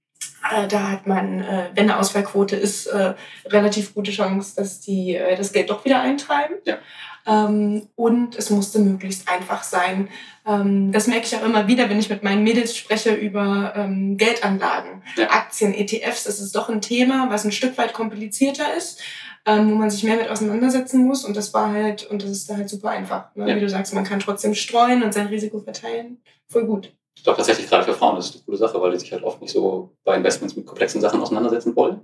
[0.50, 3.14] äh, da hat man, äh, wenn eine Ausfallquote ist, äh,
[3.46, 6.56] relativ gute Chance, dass die äh, das Geld doch wieder eintreiben.
[6.64, 6.78] Ja.
[7.26, 10.08] Ähm, und es musste möglichst einfach sein.
[10.44, 14.16] Ähm, das merke ich auch immer wieder, wenn ich mit meinen Mädels spreche über ähm,
[14.16, 15.30] Geldanlagen, ja.
[15.30, 16.24] Aktien, ETFs.
[16.24, 19.00] Das ist doch ein Thema, was ein Stück weit komplizierter ist,
[19.46, 21.24] ähm, wo man sich mehr mit auseinandersetzen muss.
[21.24, 23.34] Und das war halt, und das ist da halt super einfach.
[23.36, 23.48] Ne?
[23.48, 23.56] Ja.
[23.56, 26.20] Wie du sagst, man kann trotzdem streuen und sein Risiko verteilen.
[26.48, 26.92] Voll gut.
[27.22, 29.22] Ich glaube tatsächlich gerade für Frauen ist das eine coole Sache, weil die sich halt
[29.22, 32.00] oft nicht so bei Investments mit komplexen Sachen auseinandersetzen wollen.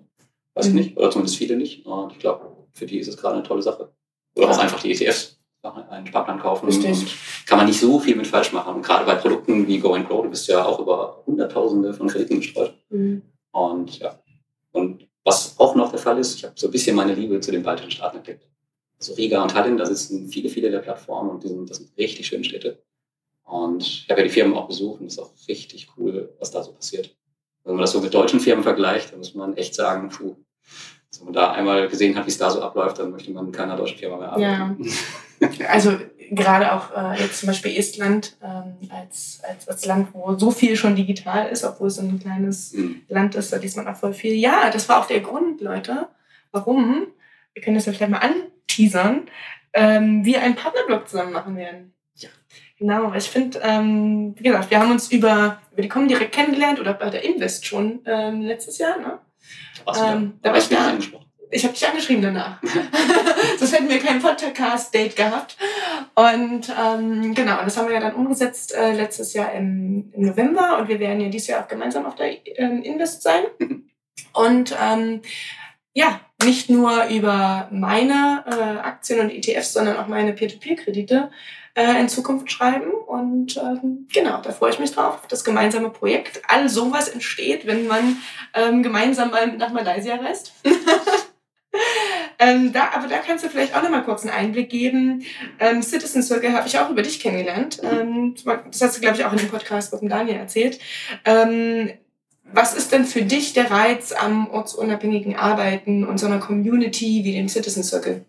[0.55, 0.79] Weiß mhm.
[0.79, 1.85] ich nicht, oder zumindest viele nicht.
[1.85, 3.93] Und ich glaube, für die ist es gerade eine tolle Sache.
[4.37, 5.41] Oder auch einfach die ETFs
[5.91, 6.67] einen Sparplan kaufen.
[6.67, 7.07] Und
[7.47, 8.77] kann man nicht so viel mit falsch machen.
[8.77, 12.07] Und gerade bei Produkten wie Go and Grow, du bist ja auch über Hunderttausende von
[12.07, 12.75] Krediten gestreut.
[12.91, 13.23] Mhm.
[13.51, 14.21] Und ja.
[14.71, 17.51] Und was auch noch der Fall ist, ich habe so ein bisschen meine Liebe zu
[17.51, 18.47] den baltischen Staaten entdeckt.
[19.01, 21.91] Also Riga und Tallinn, da sitzen viele, viele der Plattformen und die sind, das sind
[21.99, 22.81] richtig schöne Städte.
[23.49, 26.51] Und ich habe ja die Firmen auch besucht und es ist auch richtig cool, was
[26.51, 27.17] da so passiert.
[27.65, 30.37] Wenn man das so mit deutschen Firmen vergleicht, dann muss man echt sagen, puh,
[31.19, 33.53] wenn man da einmal gesehen hat, wie es da so abläuft, dann möchte man in
[33.53, 34.85] keiner deutschen Firma mehr arbeiten.
[35.41, 35.49] Ja.
[35.71, 35.97] also
[36.31, 40.77] gerade auch äh, jetzt zum Beispiel Estland ähm, als, als, als Land, wo so viel
[40.77, 43.03] schon digital ist, obwohl es ein kleines mhm.
[43.09, 44.35] Land ist, da liest man auch voll viel.
[44.35, 46.09] Ja, das war auch der Grund, Leute,
[46.53, 47.07] warum,
[47.55, 49.23] wir können das ja vielleicht mal anteasern,
[49.73, 51.95] ähm, wir einen Partnerblog zusammen machen werden.
[52.79, 56.79] Genau, ich finde, ähm, wie gesagt, wir haben uns über, über die Kommen direkt kennengelernt
[56.79, 59.19] oder bei der Invest schon ähm, letztes Jahr, ne?
[59.97, 60.97] Ähm, da war ich da.
[61.51, 62.61] Ich habe dich angeschrieben danach.
[63.59, 65.57] Sonst hätten wir kein Podcast-Date gehabt.
[66.15, 70.79] Und ähm, genau, das haben wir ja dann umgesetzt äh, letztes Jahr im, im, November
[70.79, 73.45] und wir werden ja dieses Jahr auch gemeinsam auf der ähm, Invest sein.
[74.35, 75.23] Und ähm,
[75.95, 81.31] ja, nicht nur über meine äh, Aktien und ETFs, sondern auch meine Peer-to-Peer-Kredite
[81.79, 82.91] äh, in Zukunft schreiben.
[83.07, 86.43] Und ähm, genau, da freue ich mich drauf, das gemeinsame Projekt.
[86.49, 88.17] All sowas entsteht, wenn man
[88.55, 90.53] ähm, gemeinsam mal nach Malaysia reist.
[92.41, 95.23] ähm, da, aber da kannst du vielleicht auch noch mal kurz einen Einblick geben.
[95.61, 97.81] Ähm, Citizen Circle habe ich auch über dich kennengelernt.
[97.85, 98.35] Ähm,
[98.71, 100.81] das hast du, glaube ich, auch in dem Podcast mit dem Daniel erzählt.
[101.25, 101.93] Ähm,
[102.51, 107.35] was ist denn für dich der Reiz am ortsunabhängigen Arbeiten und so einer Community wie
[107.35, 108.25] dem Citizen Circle?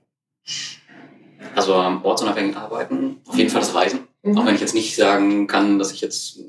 [1.56, 4.08] Also am ortsunabhängigen Arbeiten, auf jeden Fall das Reisen.
[4.24, 4.38] Mhm.
[4.38, 6.40] Auch wenn ich jetzt nicht sagen kann, dass ich jetzt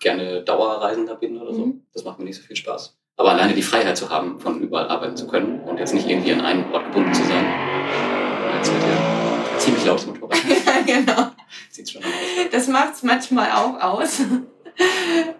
[0.00, 1.66] gerne Dauerreisender bin oder so.
[1.66, 1.82] Mhm.
[1.92, 2.96] Das macht mir nicht so viel Spaß.
[3.16, 6.32] Aber alleine die Freiheit zu haben, von überall arbeiten zu können und jetzt nicht irgendwie
[6.32, 7.46] an einen Ort gebunden zu sein.
[8.56, 10.38] Jetzt wird ja ziemlich lautes Motorrad.
[10.66, 11.30] ja, genau.
[11.70, 12.10] Sieht's schon aus.
[12.52, 14.20] Das macht's manchmal auch aus.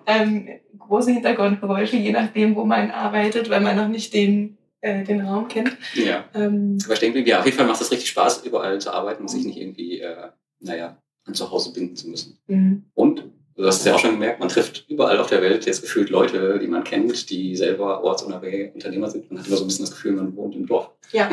[0.06, 0.48] ähm,
[0.88, 5.48] große Hintergrundgeräusche, je nachdem, wo man arbeitet, weil man noch nicht den, äh, den Raum
[5.48, 5.76] kennt.
[5.94, 6.24] Ja.
[6.34, 9.22] Ähm, Aber ich denke, ja, auf jeden Fall macht es richtig Spaß, überall zu arbeiten
[9.22, 10.28] und sich nicht irgendwie, äh,
[10.60, 12.38] naja, an zu Hause binden zu müssen.
[12.46, 12.84] Mhm.
[12.94, 13.24] Und
[13.58, 16.60] Du hast ja auch schon gemerkt, man trifft überall auf der Welt jetzt gefühlt Leute,
[16.60, 19.32] die man kennt, die selber ortsunabhängige Unternehmer sind.
[19.32, 20.90] Man hat immer so ein bisschen das Gefühl, man wohnt im Dorf.
[21.10, 21.28] Ja,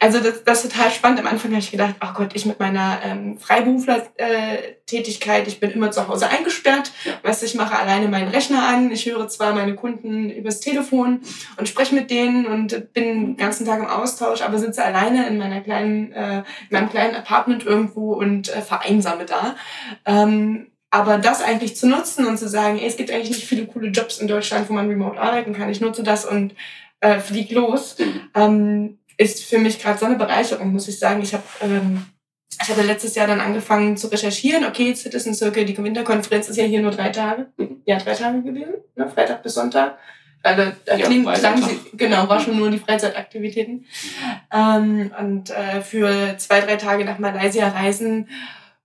[0.00, 1.20] also das, das ist total spannend.
[1.20, 5.92] Am Anfang habe ich gedacht, ach Gott, ich mit meiner ähm, Freiberufler-Tätigkeit, ich bin immer
[5.92, 6.90] zu Hause eingesperrt.
[7.04, 7.12] Ja.
[7.22, 8.90] Weißt ich mache alleine meinen Rechner an.
[8.90, 11.20] Ich höre zwar meine Kunden übers Telefon
[11.56, 15.38] und spreche mit denen und bin den ganzen Tag im Austausch, aber sitze alleine in
[15.38, 19.54] meiner kleinen, äh, in meinem kleinen Apartment irgendwo und äh, vereinsame da.
[20.04, 23.66] Ähm, aber das eigentlich zu nutzen und zu sagen, ey, es gibt eigentlich nicht viele
[23.66, 25.70] coole Jobs in Deutschland, wo man remote arbeiten kann.
[25.70, 26.54] Ich nutze das und
[27.00, 27.96] äh, flieg los,
[28.34, 31.22] ähm, ist für mich gerade so eine Bereicherung, muss ich sagen.
[31.22, 32.06] Ich habe ähm,
[32.62, 34.64] ich hatte letztes Jahr dann angefangen zu recherchieren.
[34.64, 37.46] Okay, Citizen Circle, die Winterkonferenz ist ja hier nur drei Tage.
[37.86, 39.08] Ja, drei Tage gewesen, ne?
[39.08, 39.98] Freitag bis Sonntag.
[40.42, 43.84] Also, da ja, klingt, klang sie, genau, war schon nur die Freizeitaktivitäten.
[44.52, 48.28] Ähm, und äh, für zwei, drei Tage nach Malaysia reisen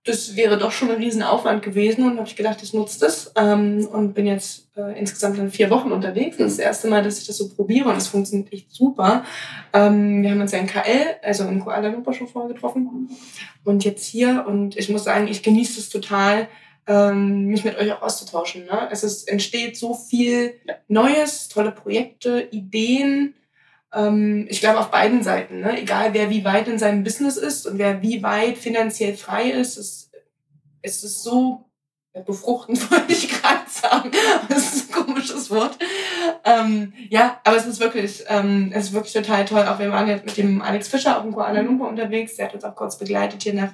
[0.06, 3.86] das wäre doch schon ein Riesenaufwand gewesen und habe ich gedacht, ich nutze das ähm,
[3.90, 6.36] und bin jetzt äh, insgesamt dann vier Wochen unterwegs.
[6.36, 9.24] Das ist das erste Mal, dass ich das so probiere und es funktioniert echt super.
[9.72, 13.10] Ähm, wir haben uns ja in KL, also in Kuala Lumpur schon vorher getroffen
[13.64, 16.48] und jetzt hier und ich muss sagen, ich genieße es total,
[16.86, 18.64] ähm, mich mit euch auch auszutauschen.
[18.66, 18.88] Ne?
[18.92, 20.54] Es ist, entsteht so viel
[20.86, 23.34] Neues, tolle Projekte, Ideen,
[24.48, 25.80] ich glaube auf beiden Seiten, ne?
[25.80, 29.78] egal wer wie weit in seinem Business ist und wer wie weit finanziell frei ist,
[29.78, 30.10] ist,
[30.82, 31.66] ist es so
[32.24, 34.10] befruchtend, wollte ich gerade sagen.
[34.48, 35.78] Das ist ein komisches Wort.
[36.44, 39.66] Ähm, ja, aber es ist wirklich, ähm, es ist wirklich total toll.
[39.66, 42.36] Auch wir waren jetzt mit dem Alex Fischer auch in Kuala Lumpur unterwegs.
[42.36, 43.72] Der hat uns auch kurz begleitet hier nach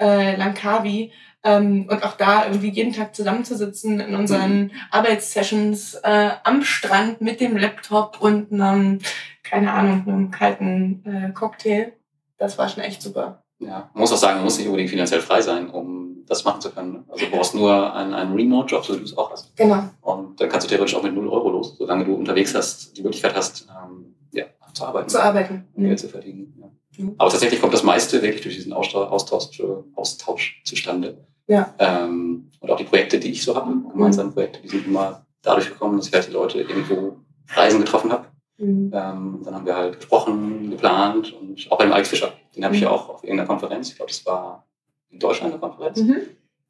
[0.00, 1.12] äh, Langkawi.
[1.46, 4.70] Ähm, und auch da irgendwie jeden Tag zusammenzusitzen in unseren mhm.
[4.90, 8.98] Arbeitssessions äh, am Strand mit dem Laptop und einem,
[9.44, 11.92] keine Ahnung, einem kalten äh, Cocktail.
[12.36, 13.44] Das war schon echt super.
[13.60, 16.60] Ja, man muss auch sagen, man muss nicht unbedingt finanziell frei sein, um das machen
[16.60, 17.04] zu können.
[17.08, 19.56] Also du brauchst nur einen, einen Remote-Job, so wie du es auch hast.
[19.56, 19.84] Genau.
[20.00, 23.02] Und dann kannst du theoretisch auch mit 0 Euro los, solange du unterwegs hast, die
[23.02, 25.08] Möglichkeit hast, ähm, ja, zu arbeiten.
[25.08, 25.68] Zu arbeiten.
[25.76, 25.96] Geld mhm.
[25.96, 26.54] zu verdienen.
[26.60, 27.04] Ja.
[27.04, 27.14] Mhm.
[27.18, 29.62] Aber tatsächlich kommt das meiste wirklich durch diesen Austausch, Austausch,
[29.94, 31.24] Austausch zustande.
[31.46, 31.74] Ja.
[31.78, 35.68] Ähm, und auch die Projekte, die ich so habe, gemeinsame Projekte, die sind immer dadurch
[35.68, 37.16] gekommen, dass ich halt die Leute irgendwo
[37.54, 38.26] Reisen getroffen habe.
[38.58, 38.90] Mhm.
[38.92, 42.32] Ähm, dann haben wir halt gesprochen, geplant und auch beim Alex Fischer.
[42.54, 42.94] Den habe ich ja mhm.
[42.94, 44.66] auch auf irgendeiner Konferenz, ich glaube, das war
[45.10, 46.00] in Deutschland eine Konferenz.
[46.00, 46.22] Mhm.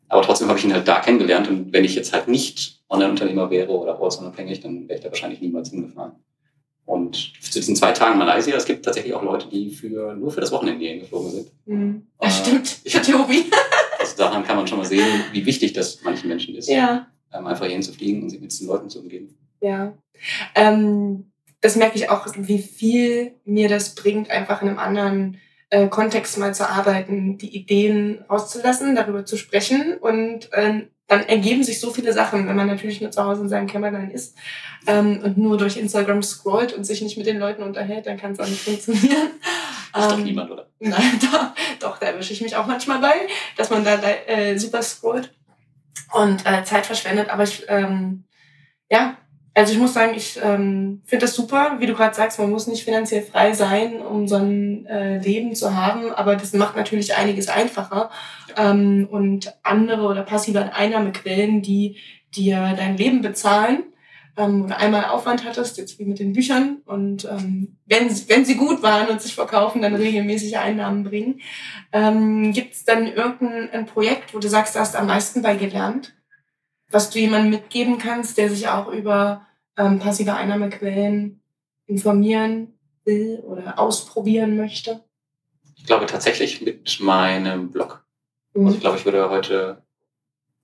[0.08, 3.50] Aber trotzdem habe ich ihn halt da kennengelernt und wenn ich jetzt halt nicht Online-Unternehmer
[3.50, 6.12] wäre oder ortsunabhängig, dann wäre ich da wahrscheinlich niemals hingefahren.
[6.84, 10.40] Und zu diesen zwei Tagen Malaysia, es gibt tatsächlich auch Leute, die für, nur für
[10.40, 11.50] das Wochenende hierhin geflogen sind.
[11.64, 12.06] Mhm.
[12.20, 12.78] Das äh, stimmt.
[12.84, 13.46] Ich hatte Tobi.
[14.16, 16.68] Also daran kann man schon mal sehen, wie wichtig das manchen Menschen ist.
[16.68, 17.06] Ja.
[17.32, 19.36] Ähm, einfach hierhin zu fliegen und sich mit diesen Leuten zu umgeben.
[19.60, 19.92] Ja.
[20.54, 25.88] Ähm, das merke ich auch, wie viel mir das bringt, einfach in einem anderen äh,
[25.88, 31.78] Kontext mal zu arbeiten, die Ideen rauszulassen, darüber zu sprechen und äh, dann ergeben sich
[31.78, 34.36] so viele Sachen, wenn man natürlich nur zu Hause in seinem Kämmerlein ist
[34.86, 38.32] ähm, und nur durch Instagram scrollt und sich nicht mit den Leuten unterhält, dann kann
[38.32, 39.30] es auch nicht funktionieren.
[39.96, 40.66] Das ist ähm, doch niemand, oder?
[40.78, 41.46] Nein, doch,
[41.80, 43.14] doch da erwische ich mich auch manchmal bei,
[43.56, 45.32] dass man da äh, super scrollt
[46.12, 47.30] und äh, Zeit verschwendet.
[47.30, 48.24] Aber ich, ähm,
[48.90, 49.16] ja,
[49.54, 52.66] also ich muss sagen, ich ähm, finde das super, wie du gerade sagst, man muss
[52.66, 57.16] nicht finanziell frei sein, um so ein äh, Leben zu haben, aber das macht natürlich
[57.16, 58.10] einiges einfacher.
[58.54, 58.70] Ja.
[58.70, 61.96] Ähm, und andere oder passive Einnahmequellen, die
[62.34, 63.84] dir dein Leben bezahlen,
[64.36, 68.56] ähm, oder einmal Aufwand hattest, jetzt wie mit den Büchern, und ähm, wenn, wenn sie
[68.56, 71.40] gut waren und sich verkaufen, dann regelmäßige Einnahmen bringen.
[71.92, 76.16] Ähm, Gibt es dann irgendein Projekt, wo du sagst, du hast am meisten bei gelernt?
[76.90, 79.46] was du jemandem mitgeben kannst, der sich auch über
[79.76, 81.42] ähm, passive Einnahmequellen
[81.86, 85.04] informieren will oder ausprobieren möchte?
[85.76, 88.04] Ich glaube tatsächlich mit meinem Blog.
[88.54, 88.66] Mhm.
[88.66, 89.82] Also ich glaube, ich würde heute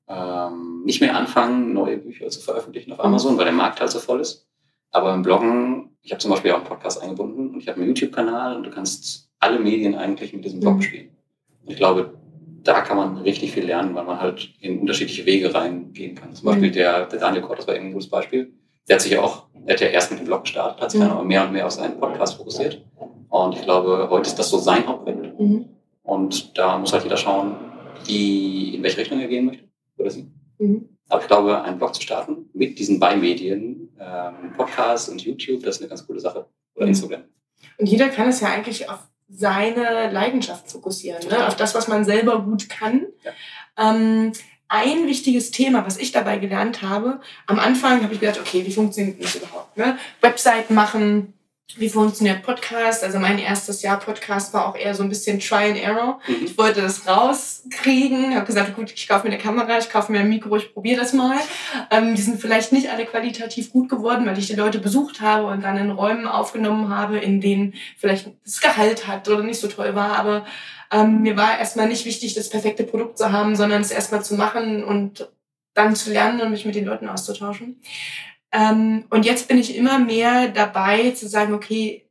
[0.09, 3.01] ähm, nicht mehr anfangen, neue Bücher zu veröffentlichen auf.
[3.01, 4.47] Amazon, weil der Markt halt so voll ist.
[4.91, 7.89] Aber im Bloggen, ich habe zum Beispiel auch einen Podcast eingebunden und ich habe einen
[7.89, 10.83] YouTube-Kanal und du kannst alle Medien eigentlich mit diesem Blog mhm.
[10.83, 11.09] spielen.
[11.65, 12.15] Und ich glaube,
[12.63, 16.35] da kann man richtig viel lernen, weil man halt in unterschiedliche Wege reingehen kann.
[16.35, 16.75] Zum Beispiel mhm.
[16.75, 18.53] der, der Daniel Kort, das war eben ein gutes Beispiel.
[18.89, 21.01] Der hat sich ja auch, der hat ja erst mit dem Blog gestartet, hat sich
[21.01, 21.05] mhm.
[21.05, 22.85] dann aber mehr und mehr auf seinen Podcast fokussiert.
[23.29, 25.41] Und ich glaube, heute ist das so sein Hauptprojekt.
[25.41, 25.65] Mhm.
[26.03, 27.55] Und da muss halt jeder schauen,
[28.07, 29.65] wie, in welche Richtung er gehen möchte.
[30.11, 30.31] Sie.
[30.59, 30.89] Mhm.
[31.09, 35.77] Aber ich glaube, einen Blog zu starten mit diesen Beimedien, ähm, Podcast und YouTube, das
[35.77, 36.47] ist eine ganz coole Sache.
[36.75, 36.91] Oder mhm.
[36.91, 37.23] Instagram.
[37.79, 41.47] Und jeder kann es ja eigentlich auf seine Leidenschaft fokussieren, ne?
[41.47, 43.07] auf das, was man selber gut kann.
[43.25, 43.33] Ja.
[43.79, 44.33] Ähm,
[44.69, 48.73] ein wichtiges Thema, was ich dabei gelernt habe, am Anfang habe ich gedacht, okay, wie
[48.73, 49.77] funktioniert das überhaupt?
[49.77, 49.99] Ne?
[50.23, 51.35] Webseiten machen,
[51.79, 53.05] wie funktioniert Podcast?
[53.05, 56.21] Also mein erstes Jahr Podcast war auch eher so ein bisschen Try and Error.
[56.27, 56.45] Mhm.
[56.45, 60.21] Ich wollte das rauskriegen, habe gesagt, gut, ich kaufe mir eine Kamera, ich kaufe mir
[60.21, 61.39] ein Mikro, ich probiere das mal.
[61.91, 65.47] Ähm, die sind vielleicht nicht alle qualitativ gut geworden, weil ich die Leute besucht habe
[65.47, 69.69] und dann in Räumen aufgenommen habe, in denen vielleicht das Gehalt hat oder nicht so
[69.69, 70.17] toll war.
[70.19, 70.45] Aber
[70.91, 74.35] ähm, mir war erstmal nicht wichtig, das perfekte Produkt zu haben, sondern es erstmal zu
[74.35, 75.29] machen und
[75.75, 77.81] dann zu lernen und mich mit den Leuten auszutauschen.
[78.53, 82.05] Ähm, und jetzt bin ich immer mehr dabei zu sagen, okay,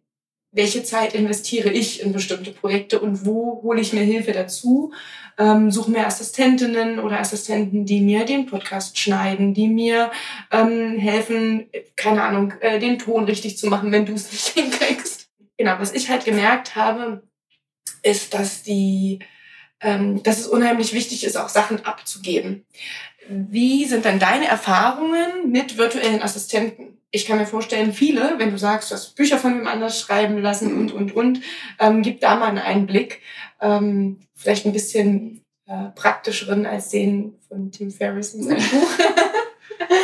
[0.52, 4.92] welche Zeit investiere ich in bestimmte Projekte und wo hole ich mir Hilfe dazu?
[5.38, 10.12] Ähm, suche mir Assistentinnen oder Assistenten, die mir den Podcast schneiden, die mir
[10.52, 15.30] ähm, helfen, keine Ahnung, äh, den Ton richtig zu machen, wenn du es nicht hinkriegst.
[15.58, 17.24] Genau, was ich halt gemerkt habe,
[18.04, 19.20] ist, dass die,
[19.80, 22.66] ähm, dass es unheimlich wichtig ist, auch Sachen abzugeben.
[23.32, 26.98] Wie sind dann deine Erfahrungen mit virtuellen Assistenten?
[27.12, 30.42] Ich kann mir vorstellen, viele, wenn du sagst, du hast Bücher von jemand anders schreiben
[30.42, 31.42] lassen und, und, und,
[31.80, 33.22] ähm, gib da mal einen Einblick.
[33.62, 38.90] Ähm, vielleicht ein bisschen äh, praktischeren als den von Tim Ferriss in seinem Buch.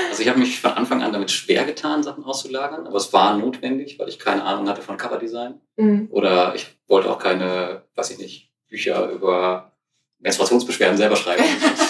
[0.10, 3.38] Also ich habe mich von Anfang an damit schwer getan, Sachen auszulagern, aber es war
[3.38, 5.62] notwendig, weil ich keine Ahnung hatte von Coverdesign.
[5.76, 6.08] Mhm.
[6.12, 9.74] Oder ich wollte auch keine, weiß ich nicht, Bücher über
[10.20, 11.44] Menstruationsbeschwerden selber schreiben.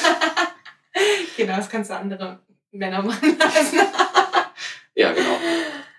[1.37, 2.39] Genau, das kannst du andere
[2.71, 3.79] Männer machen lassen.
[4.95, 5.37] ja, genau.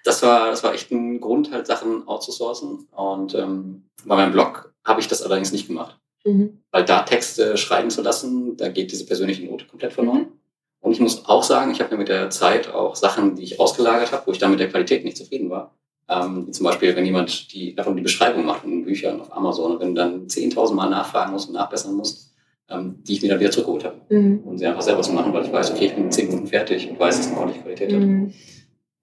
[0.05, 2.89] Das war, das war echt ein Grund, halt Sachen outzusourcen.
[2.91, 5.99] Und ähm, bei meinem Blog habe ich das allerdings nicht gemacht.
[6.25, 6.63] Mhm.
[6.71, 10.21] Weil da Texte schreiben zu lassen, da geht diese persönliche Note komplett verloren.
[10.21, 10.33] Mhm.
[10.81, 13.61] Und ich muss auch sagen, ich habe mir mit der Zeit auch Sachen, die ich
[13.61, 15.75] ausgelagert habe, wo ich dann mit der Qualität nicht zufrieden war.
[16.09, 19.73] Ähm, wie zum Beispiel, wenn jemand die, davon die Beschreibung macht in Büchern auf Amazon
[19.73, 22.28] und wenn du dann 10.000 Mal nachfragen musst und nachbessern musst,
[22.71, 24.01] die ich mir dann wieder zurückgeholt habe.
[24.11, 24.41] Mhm.
[24.41, 26.47] Und sie einfach selber zu machen, weil ich weiß, okay, ich bin in zehn Minuten
[26.47, 28.27] fertig und weiß, dass es eine ordentliche Qualität mhm.
[28.27, 28.35] hat.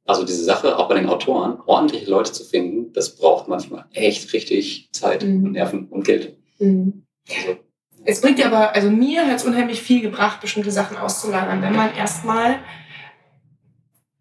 [0.08, 4.32] Also diese Sache, auch bei den Autoren, ordentliche Leute zu finden, das braucht manchmal echt
[4.34, 5.46] richtig Zeit mhm.
[5.46, 6.38] und Nerven und Geld.
[6.60, 7.06] Mhm.
[7.28, 7.58] Also,
[8.04, 11.64] es bringt dir aber, also mir hat es unheimlich viel gebracht, bestimmte Sachen auszulagern.
[11.64, 12.60] Wenn man erstmal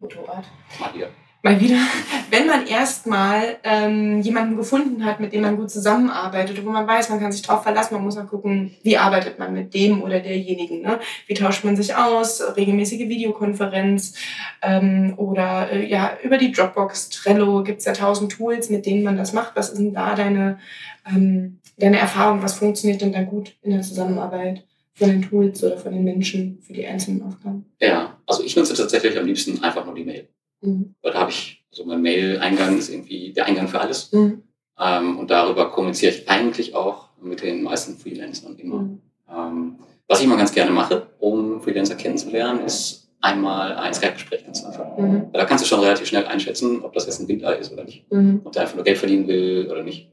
[0.00, 0.44] Motorrad.
[0.80, 1.10] Mal hier
[1.44, 1.76] mal wieder,
[2.30, 7.10] wenn man erstmal ähm, jemanden gefunden hat, mit dem man gut zusammenarbeitet, wo man weiß,
[7.10, 10.18] man kann sich drauf verlassen, man muss mal gucken, wie arbeitet man mit dem oder
[10.20, 10.98] derjenigen, ne?
[11.26, 14.14] wie tauscht man sich aus, regelmäßige Videokonferenz
[14.62, 19.16] ähm, oder äh, ja über die Dropbox, Trello gibt's ja tausend Tools, mit denen man
[19.16, 19.54] das macht.
[19.54, 20.58] Was ist denn da deine,
[21.06, 24.64] ähm, deine Erfahrung, was funktioniert denn da gut in der Zusammenarbeit?
[24.96, 27.66] von den Tools oder von den Menschen für die einzelnen Aufgaben?
[27.80, 30.28] Ja, also ich nutze tatsächlich am liebsten einfach nur die Mail.
[30.64, 30.94] Mhm.
[31.02, 34.12] Weil da habe ich, also mein Mail-Eingang ist irgendwie der Eingang für alles.
[34.12, 34.42] Mhm.
[34.78, 38.80] Ähm, und darüber kommuniziere ich eigentlich auch mit den meisten Freelancern immer.
[38.80, 39.00] Mhm.
[39.30, 44.64] Ähm, was ich immer ganz gerne mache, um Freelancer kennenzulernen, ist einmal ein Skype-Gespräch ganz
[44.64, 44.98] einfach.
[44.98, 45.32] Mhm.
[45.32, 48.10] Da kannst du schon relativ schnell einschätzen, ob das jetzt ein Windei ist oder nicht.
[48.12, 48.42] Mhm.
[48.44, 50.10] Ob der einfach nur Geld verdienen will oder nicht.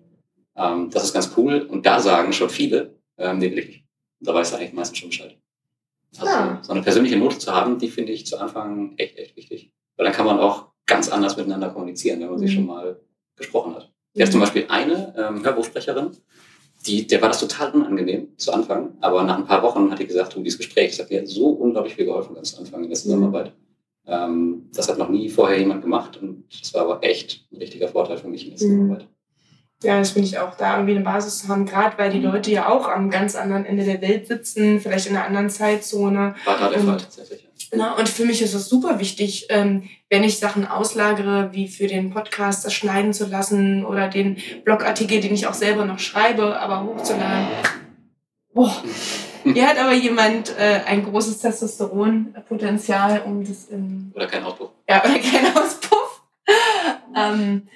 [0.55, 1.67] Ähm, das ist ganz cool.
[1.69, 3.85] Und da sagen schon viele, ähm, nee, will ich nicht.
[4.19, 5.37] Und da weiß er eigentlich meistens schon Bescheid.
[6.13, 6.59] Also ja.
[6.61, 9.71] so eine persönliche Note zu haben, die finde ich zu Anfang echt, echt wichtig.
[10.01, 12.55] Weil dann kann man auch ganz anders miteinander kommunizieren, wenn man sich mhm.
[12.55, 12.99] schon mal
[13.35, 13.91] gesprochen hat.
[14.13, 16.17] Ich hatte zum Beispiel eine ähm, Hörbuchsprecherin,
[16.87, 20.07] die, der war das total unangenehm zu Anfang, aber nach ein paar Wochen hat die
[20.07, 22.89] gesagt, du, dieses Gespräch, das hat mir so unglaublich viel geholfen ganz zu Anfang in
[22.89, 23.01] der mhm.
[23.03, 23.53] Zusammenarbeit.
[24.07, 24.11] Mhm.
[24.11, 27.87] Ähm, das hat noch nie vorher jemand gemacht und das war aber echt ein richtiger
[27.87, 28.71] Vorteil für mich in der mhm.
[28.71, 29.07] Zusammenarbeit.
[29.83, 32.25] Ja, das finde ich auch, da irgendwie eine Basis zu haben, gerade weil die mhm.
[32.25, 36.33] Leute ja auch am ganz anderen Ende der Welt sitzen, vielleicht in einer anderen Zeitzone.
[36.43, 37.50] War da der Fall tatsächlich.
[37.73, 41.87] Na, und für mich ist es super wichtig, ähm, wenn ich Sachen auslagere, wie für
[41.87, 46.59] den Podcast das schneiden zu lassen oder den Blogartikel, den ich auch selber noch schreibe,
[46.59, 47.47] aber hochzuladen.
[48.53, 48.83] Boah.
[49.43, 54.11] Hier hat aber jemand äh, ein großes Testosteronpotenzial, um das in.
[54.13, 54.71] Oder kein Auspuff.
[54.87, 56.21] Ja, oder kein Auspuff.
[57.15, 57.67] ähm,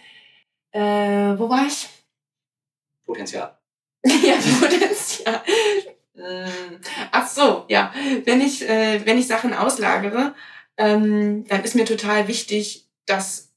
[0.76, 1.88] Äh, wo war ich?
[3.06, 3.58] Potenzial.
[4.06, 5.42] ja, Potenzial.
[7.36, 7.92] So, ja.
[8.24, 10.34] Wenn ich, äh, wenn ich Sachen auslagere,
[10.78, 13.54] ähm, dann ist mir total wichtig, dass,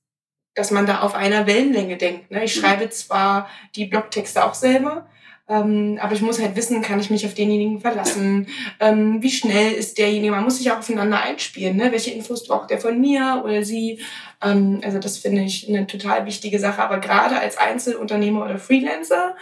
[0.54, 2.30] dass man da auf einer Wellenlänge denkt.
[2.32, 2.44] Ne?
[2.44, 2.60] Ich mhm.
[2.60, 5.08] schreibe zwar die Blogtexte auch selber,
[5.48, 8.48] ähm, aber ich muss halt wissen, kann ich mich auf denjenigen verlassen?
[8.80, 10.32] Ähm, wie schnell ist derjenige?
[10.32, 11.76] Man muss sich auch aufeinander einspielen.
[11.76, 11.92] Ne?
[11.92, 14.00] Welche Infos braucht der von mir oder sie?
[14.42, 16.82] Ähm, also das finde ich eine total wichtige Sache.
[16.82, 19.36] Aber gerade als Einzelunternehmer oder Freelancer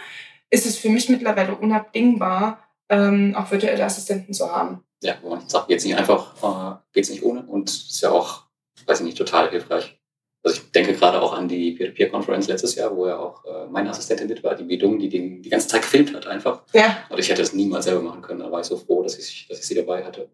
[0.49, 4.83] ist es für mich mittlerweile unabdingbar, ähm, auch virtuelle Assistenten zu haben.
[5.01, 8.43] Ja, wo man sagt, jetzt nicht einfach, äh, geht's nicht ohne und ist ja auch,
[8.85, 9.99] weiß ich nicht, total hilfreich.
[10.43, 13.89] Also ich denke gerade auch an die Peer-to-Peer-Conference letztes Jahr, wo ja auch äh, meine
[13.89, 16.63] Assistentin mit war, die Bedung, die den die ganze Zeit gefilmt hat einfach.
[16.73, 16.97] Ja.
[17.09, 18.39] Und ich hätte es niemals selber machen können.
[18.39, 20.29] Da war ich so froh, dass ich, dass ich sie dabei hatte.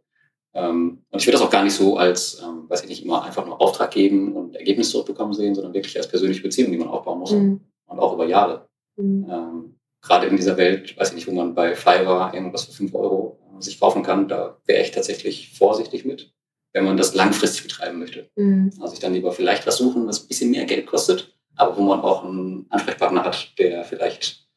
[0.54, 3.24] Ähm, und ich würde das auch gar nicht so als, ähm, weiß ich nicht, immer
[3.24, 6.90] einfach nur Auftrag geben und Ergebnis zurückbekommen sehen, sondern wirklich als persönliche Beziehung, die man
[6.90, 7.32] aufbauen muss.
[7.32, 7.62] Mhm.
[7.88, 8.68] Und auch über Jahre.
[8.96, 9.28] Mhm.
[9.30, 9.73] Ähm,
[10.04, 13.40] gerade in dieser Welt, weiß ich nicht, wo man bei Fiverr irgendwas für 5 Euro
[13.58, 16.34] äh, sich kaufen kann, da wäre ich tatsächlich vorsichtig mit
[16.74, 18.30] wenn man das langfristig betreiben möchte.
[18.36, 18.72] Mhm.
[18.82, 21.82] Also ich dann lieber vielleicht was suchen, was ein bisschen mehr Geld kostet, aber wo
[21.82, 24.48] man auch einen Ansprechpartner hat, der vielleicht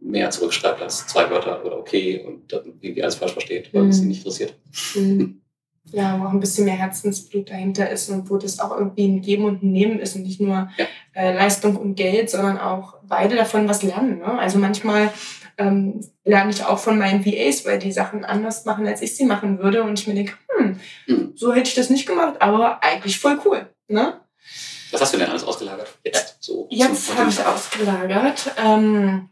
[0.00, 3.88] mehr zurückschreibt als zwei Wörter oder okay und irgendwie alles falsch versteht, weil mhm.
[3.90, 4.54] es ihn nicht interessiert.
[4.94, 5.42] Mhm.
[5.92, 9.22] Ja, wo auch ein bisschen mehr Herzensblut dahinter ist und wo das auch irgendwie ein
[9.22, 10.86] Geben und ein Nehmen ist und nicht nur ja.
[11.14, 14.18] äh, Leistung und Geld, sondern auch beide davon was lernen.
[14.18, 14.38] Ne?
[14.38, 15.12] Also manchmal
[15.58, 19.24] ähm, lerne ich auch von meinen VAs, weil die Sachen anders machen, als ich sie
[19.24, 19.82] machen würde.
[19.84, 21.32] Und ich mir denke, hm, mhm.
[21.36, 23.66] so hätte ich das nicht gemacht, aber eigentlich voll cool.
[23.88, 24.20] Ne?
[24.90, 25.98] Was hast du denn alles ausgelagert?
[26.04, 28.52] Jetzt, so Jetzt habe ich ausgelagert.
[28.62, 29.30] Ähm,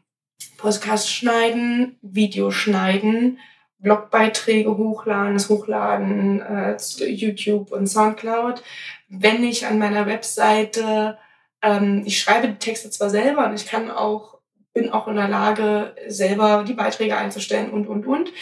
[0.57, 3.39] Podcast schneiden, Video schneiden,
[3.85, 8.63] Blogbeiträge hochladen, das Hochladen äh, zu YouTube und Soundcloud.
[9.09, 11.19] Wenn ich an meiner Webseite,
[11.63, 14.35] ähm, ich schreibe die Texte zwar selber und ich kann auch
[14.75, 18.33] bin auch in der Lage, selber die Beiträge einzustellen und, und, und.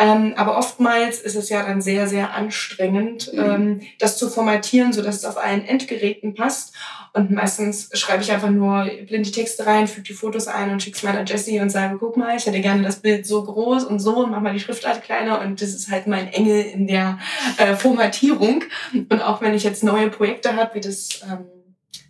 [0.00, 3.38] Ähm, aber oftmals ist es ja dann sehr, sehr anstrengend, mhm.
[3.38, 6.74] ähm, das zu formatieren, so dass es auf allen Endgeräten passt.
[7.12, 10.96] Und meistens schreibe ich einfach nur blinde Texte rein, füge die Fotos ein und schicke
[10.96, 13.98] es meiner Jessie und sage, guck mal, ich hätte gerne das Bild so groß und
[13.98, 15.40] so und mach mal die Schriftart kleiner.
[15.42, 17.18] Und das ist halt mein Engel in der
[17.58, 18.64] äh, Formatierung.
[18.94, 21.44] Und auch wenn ich jetzt neue Projekte habe, wie das ähm,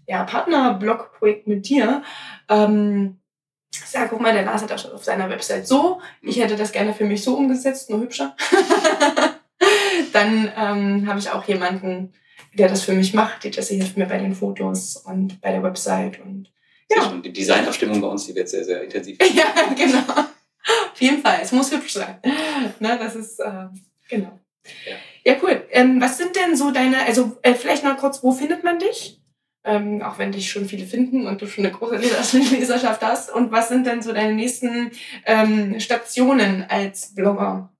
[0.07, 2.03] ja, Partner-Blog-Projekt mit dir,
[2.49, 3.20] ähm,
[3.71, 6.95] sag, guck mal, der Lars hat das auf seiner Website so, ich hätte das gerne
[6.95, 8.37] für mich so umgesetzt, nur hübscher.
[10.13, 12.13] Dann ähm, habe ich auch jemanden,
[12.55, 13.45] der das für mich macht.
[13.45, 16.21] Die Jessie hilft mir bei den Fotos und bei der Website.
[16.21, 16.51] Und,
[16.91, 17.03] ja.
[17.03, 19.19] Schon, die Designabstimmung bei uns, die wird sehr, sehr intensiv.
[19.35, 20.21] ja, genau.
[20.93, 22.19] Auf jeden Fall, es muss hübsch sein.
[22.81, 23.69] ne, das ist, äh,
[24.09, 24.39] genau.
[24.87, 25.33] Ja.
[25.33, 25.67] ja, cool.
[25.71, 29.20] Ähm, was sind denn so deine, also äh, vielleicht noch kurz, wo findet man dich?
[29.65, 31.97] Ähm, auch wenn dich schon viele finden und du schon eine große
[32.57, 33.33] Leserschaft hast.
[33.33, 34.91] Und was sind denn so deine nächsten
[35.27, 37.73] ähm, Stationen als Blogger?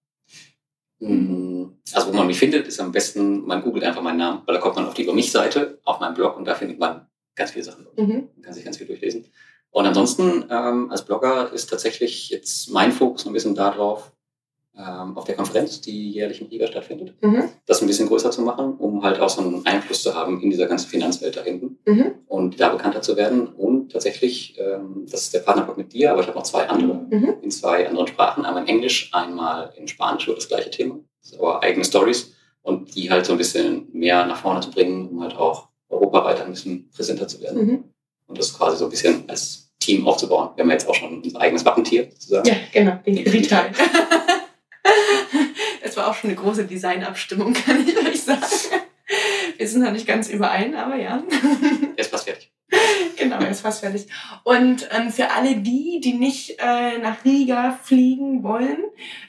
[1.01, 4.55] Hm, also wo man mich findet, ist am besten, man googelt einfach meinen Namen, weil
[4.55, 7.07] da kommt man auf die Über mich Seite, auf meinem Blog und da findet man
[7.35, 7.87] ganz viele Sachen.
[7.97, 8.29] Mhm.
[8.35, 9.27] Man kann sich ganz viel durchlesen.
[9.71, 14.13] Und ansonsten ähm, als Blogger ist tatsächlich jetzt mein Fokus ein bisschen darauf,
[14.77, 17.49] ähm, auf der Konferenz, die jährlich in Riga stattfindet, mhm.
[17.67, 20.51] das ein bisschen größer zu machen, um halt auch so einen Einfluss zu haben in
[20.51, 22.15] dieser ganzen Finanzwelt da hinten mhm.
[22.27, 23.49] und da bekannter zu werden.
[23.49, 27.07] Und tatsächlich, ähm, das ist der Partnerblog mit dir, aber ich habe noch zwei andere
[27.11, 27.35] mhm.
[27.43, 31.39] in zwei anderen Sprachen, einmal in Englisch, einmal in Spanisch über das gleiche Thema, das
[31.39, 35.23] aber eigene Stories und die halt so ein bisschen mehr nach vorne zu bringen, um
[35.23, 37.67] halt auch europaweit ein bisschen präsenter zu werden.
[37.67, 37.85] Mhm.
[38.29, 40.51] Und das quasi so ein bisschen als Team aufzubauen.
[40.55, 42.49] Wir haben jetzt auch schon unser eigenes Wappentier sozusagen.
[42.49, 43.73] Ja, genau, den Rital.
[45.83, 48.43] Es war auch schon eine große Designabstimmung, kann ich euch sagen.
[49.57, 51.23] Wir sind noch nicht ganz überein, aber ja.
[51.97, 52.53] Er ist fast fertig.
[53.17, 54.07] Genau, er ist fast fertig.
[54.45, 58.79] Und ähm, für alle die, die nicht äh, nach Riga fliegen wollen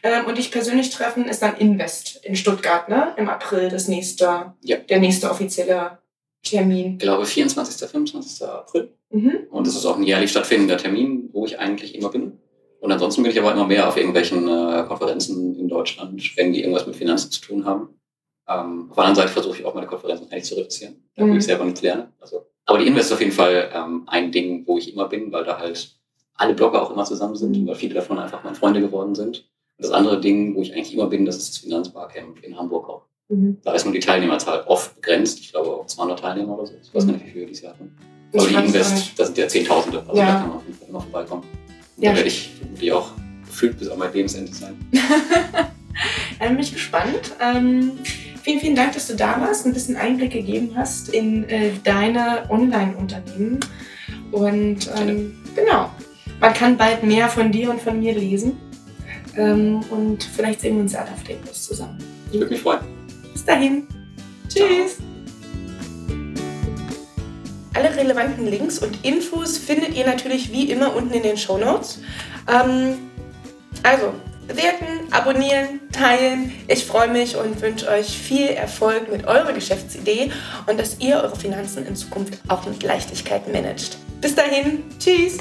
[0.04, 3.14] ähm, und dich persönlich treffen, ist dann Invest in Stuttgart, ne?
[3.18, 4.78] Im April das nächste, ja.
[4.78, 5.98] der nächste offizielle
[6.44, 6.94] Termin.
[6.94, 7.90] Ich glaube 24.
[7.90, 8.48] 25.
[8.48, 8.94] April.
[9.10, 9.48] Mhm.
[9.50, 12.40] Und das ist auch ein jährlich stattfindender Termin, wo ich eigentlich immer bin.
[12.82, 16.62] Und ansonsten bin ich aber immer mehr auf irgendwelchen äh, Konferenzen in Deutschland, wenn die
[16.62, 17.89] irgendwas mit Finanzen zu tun haben.
[18.49, 21.38] Ähm, auf der anderen Seite versuche ich auch meine Konferenzen eigentlich zu reduzieren, da mhm.
[21.38, 22.12] ich selber nichts lerne.
[22.20, 25.32] Also, aber die Invest ist auf jeden Fall ähm, ein Ding, wo ich immer bin,
[25.32, 25.95] weil da halt
[26.34, 29.47] alle Blogger auch immer zusammen sind und weil viele davon einfach meine Freunde geworden sind.
[29.78, 32.89] Und das andere Ding, wo ich eigentlich immer bin, das ist das Finanzbarcamp in Hamburg
[32.89, 33.03] auch.
[33.30, 33.58] Mhm.
[33.64, 35.39] Da ist nur die Teilnehmerzahl oft begrenzt.
[35.39, 36.74] Ich glaube auf 200 Teilnehmer oder so.
[36.82, 37.95] Ich weiß gar nicht, wie viele dieses Jahr hatten.
[38.34, 39.99] Aber die Invest, das sind ja Zehntausende.
[39.99, 40.26] Also ja.
[40.26, 41.43] da kann man auf jeden Fall immer vorbeikommen.
[42.02, 42.12] Ja.
[42.12, 43.12] Da werde ich vermutlich auch
[43.45, 44.74] gefühlt bis an mein Lebensende sein.
[46.39, 47.36] Dann bin ich gespannt.
[47.39, 47.91] Ähm,
[48.41, 51.72] vielen, vielen Dank, dass du da warst, und ein bisschen Einblick gegeben hast in äh,
[51.84, 53.60] deine Online-Unternehmen.
[54.32, 55.91] Und ähm, genau,
[56.39, 58.58] man kann bald mehr von dir und von mir lesen.
[59.38, 61.99] Ähm, und vielleicht sehen wir uns ja auf dem Bus zusammen.
[62.32, 62.82] Ich würde mich freuen.
[63.32, 63.88] Bis dahin.
[64.49, 64.97] Tschüss.
[64.97, 65.11] Ciao.
[67.74, 71.99] Alle relevanten Links und Infos findet ihr natürlich wie immer unten in den Show Notes.
[72.47, 72.97] Ähm,
[73.84, 74.13] also,
[74.47, 76.51] bewerten, abonnieren, teilen.
[76.67, 80.32] Ich freue mich und wünsche euch viel Erfolg mit eurer Geschäftsidee
[80.67, 83.97] und dass ihr eure Finanzen in Zukunft auch mit Leichtigkeit managt.
[84.19, 85.38] Bis dahin, tschüss!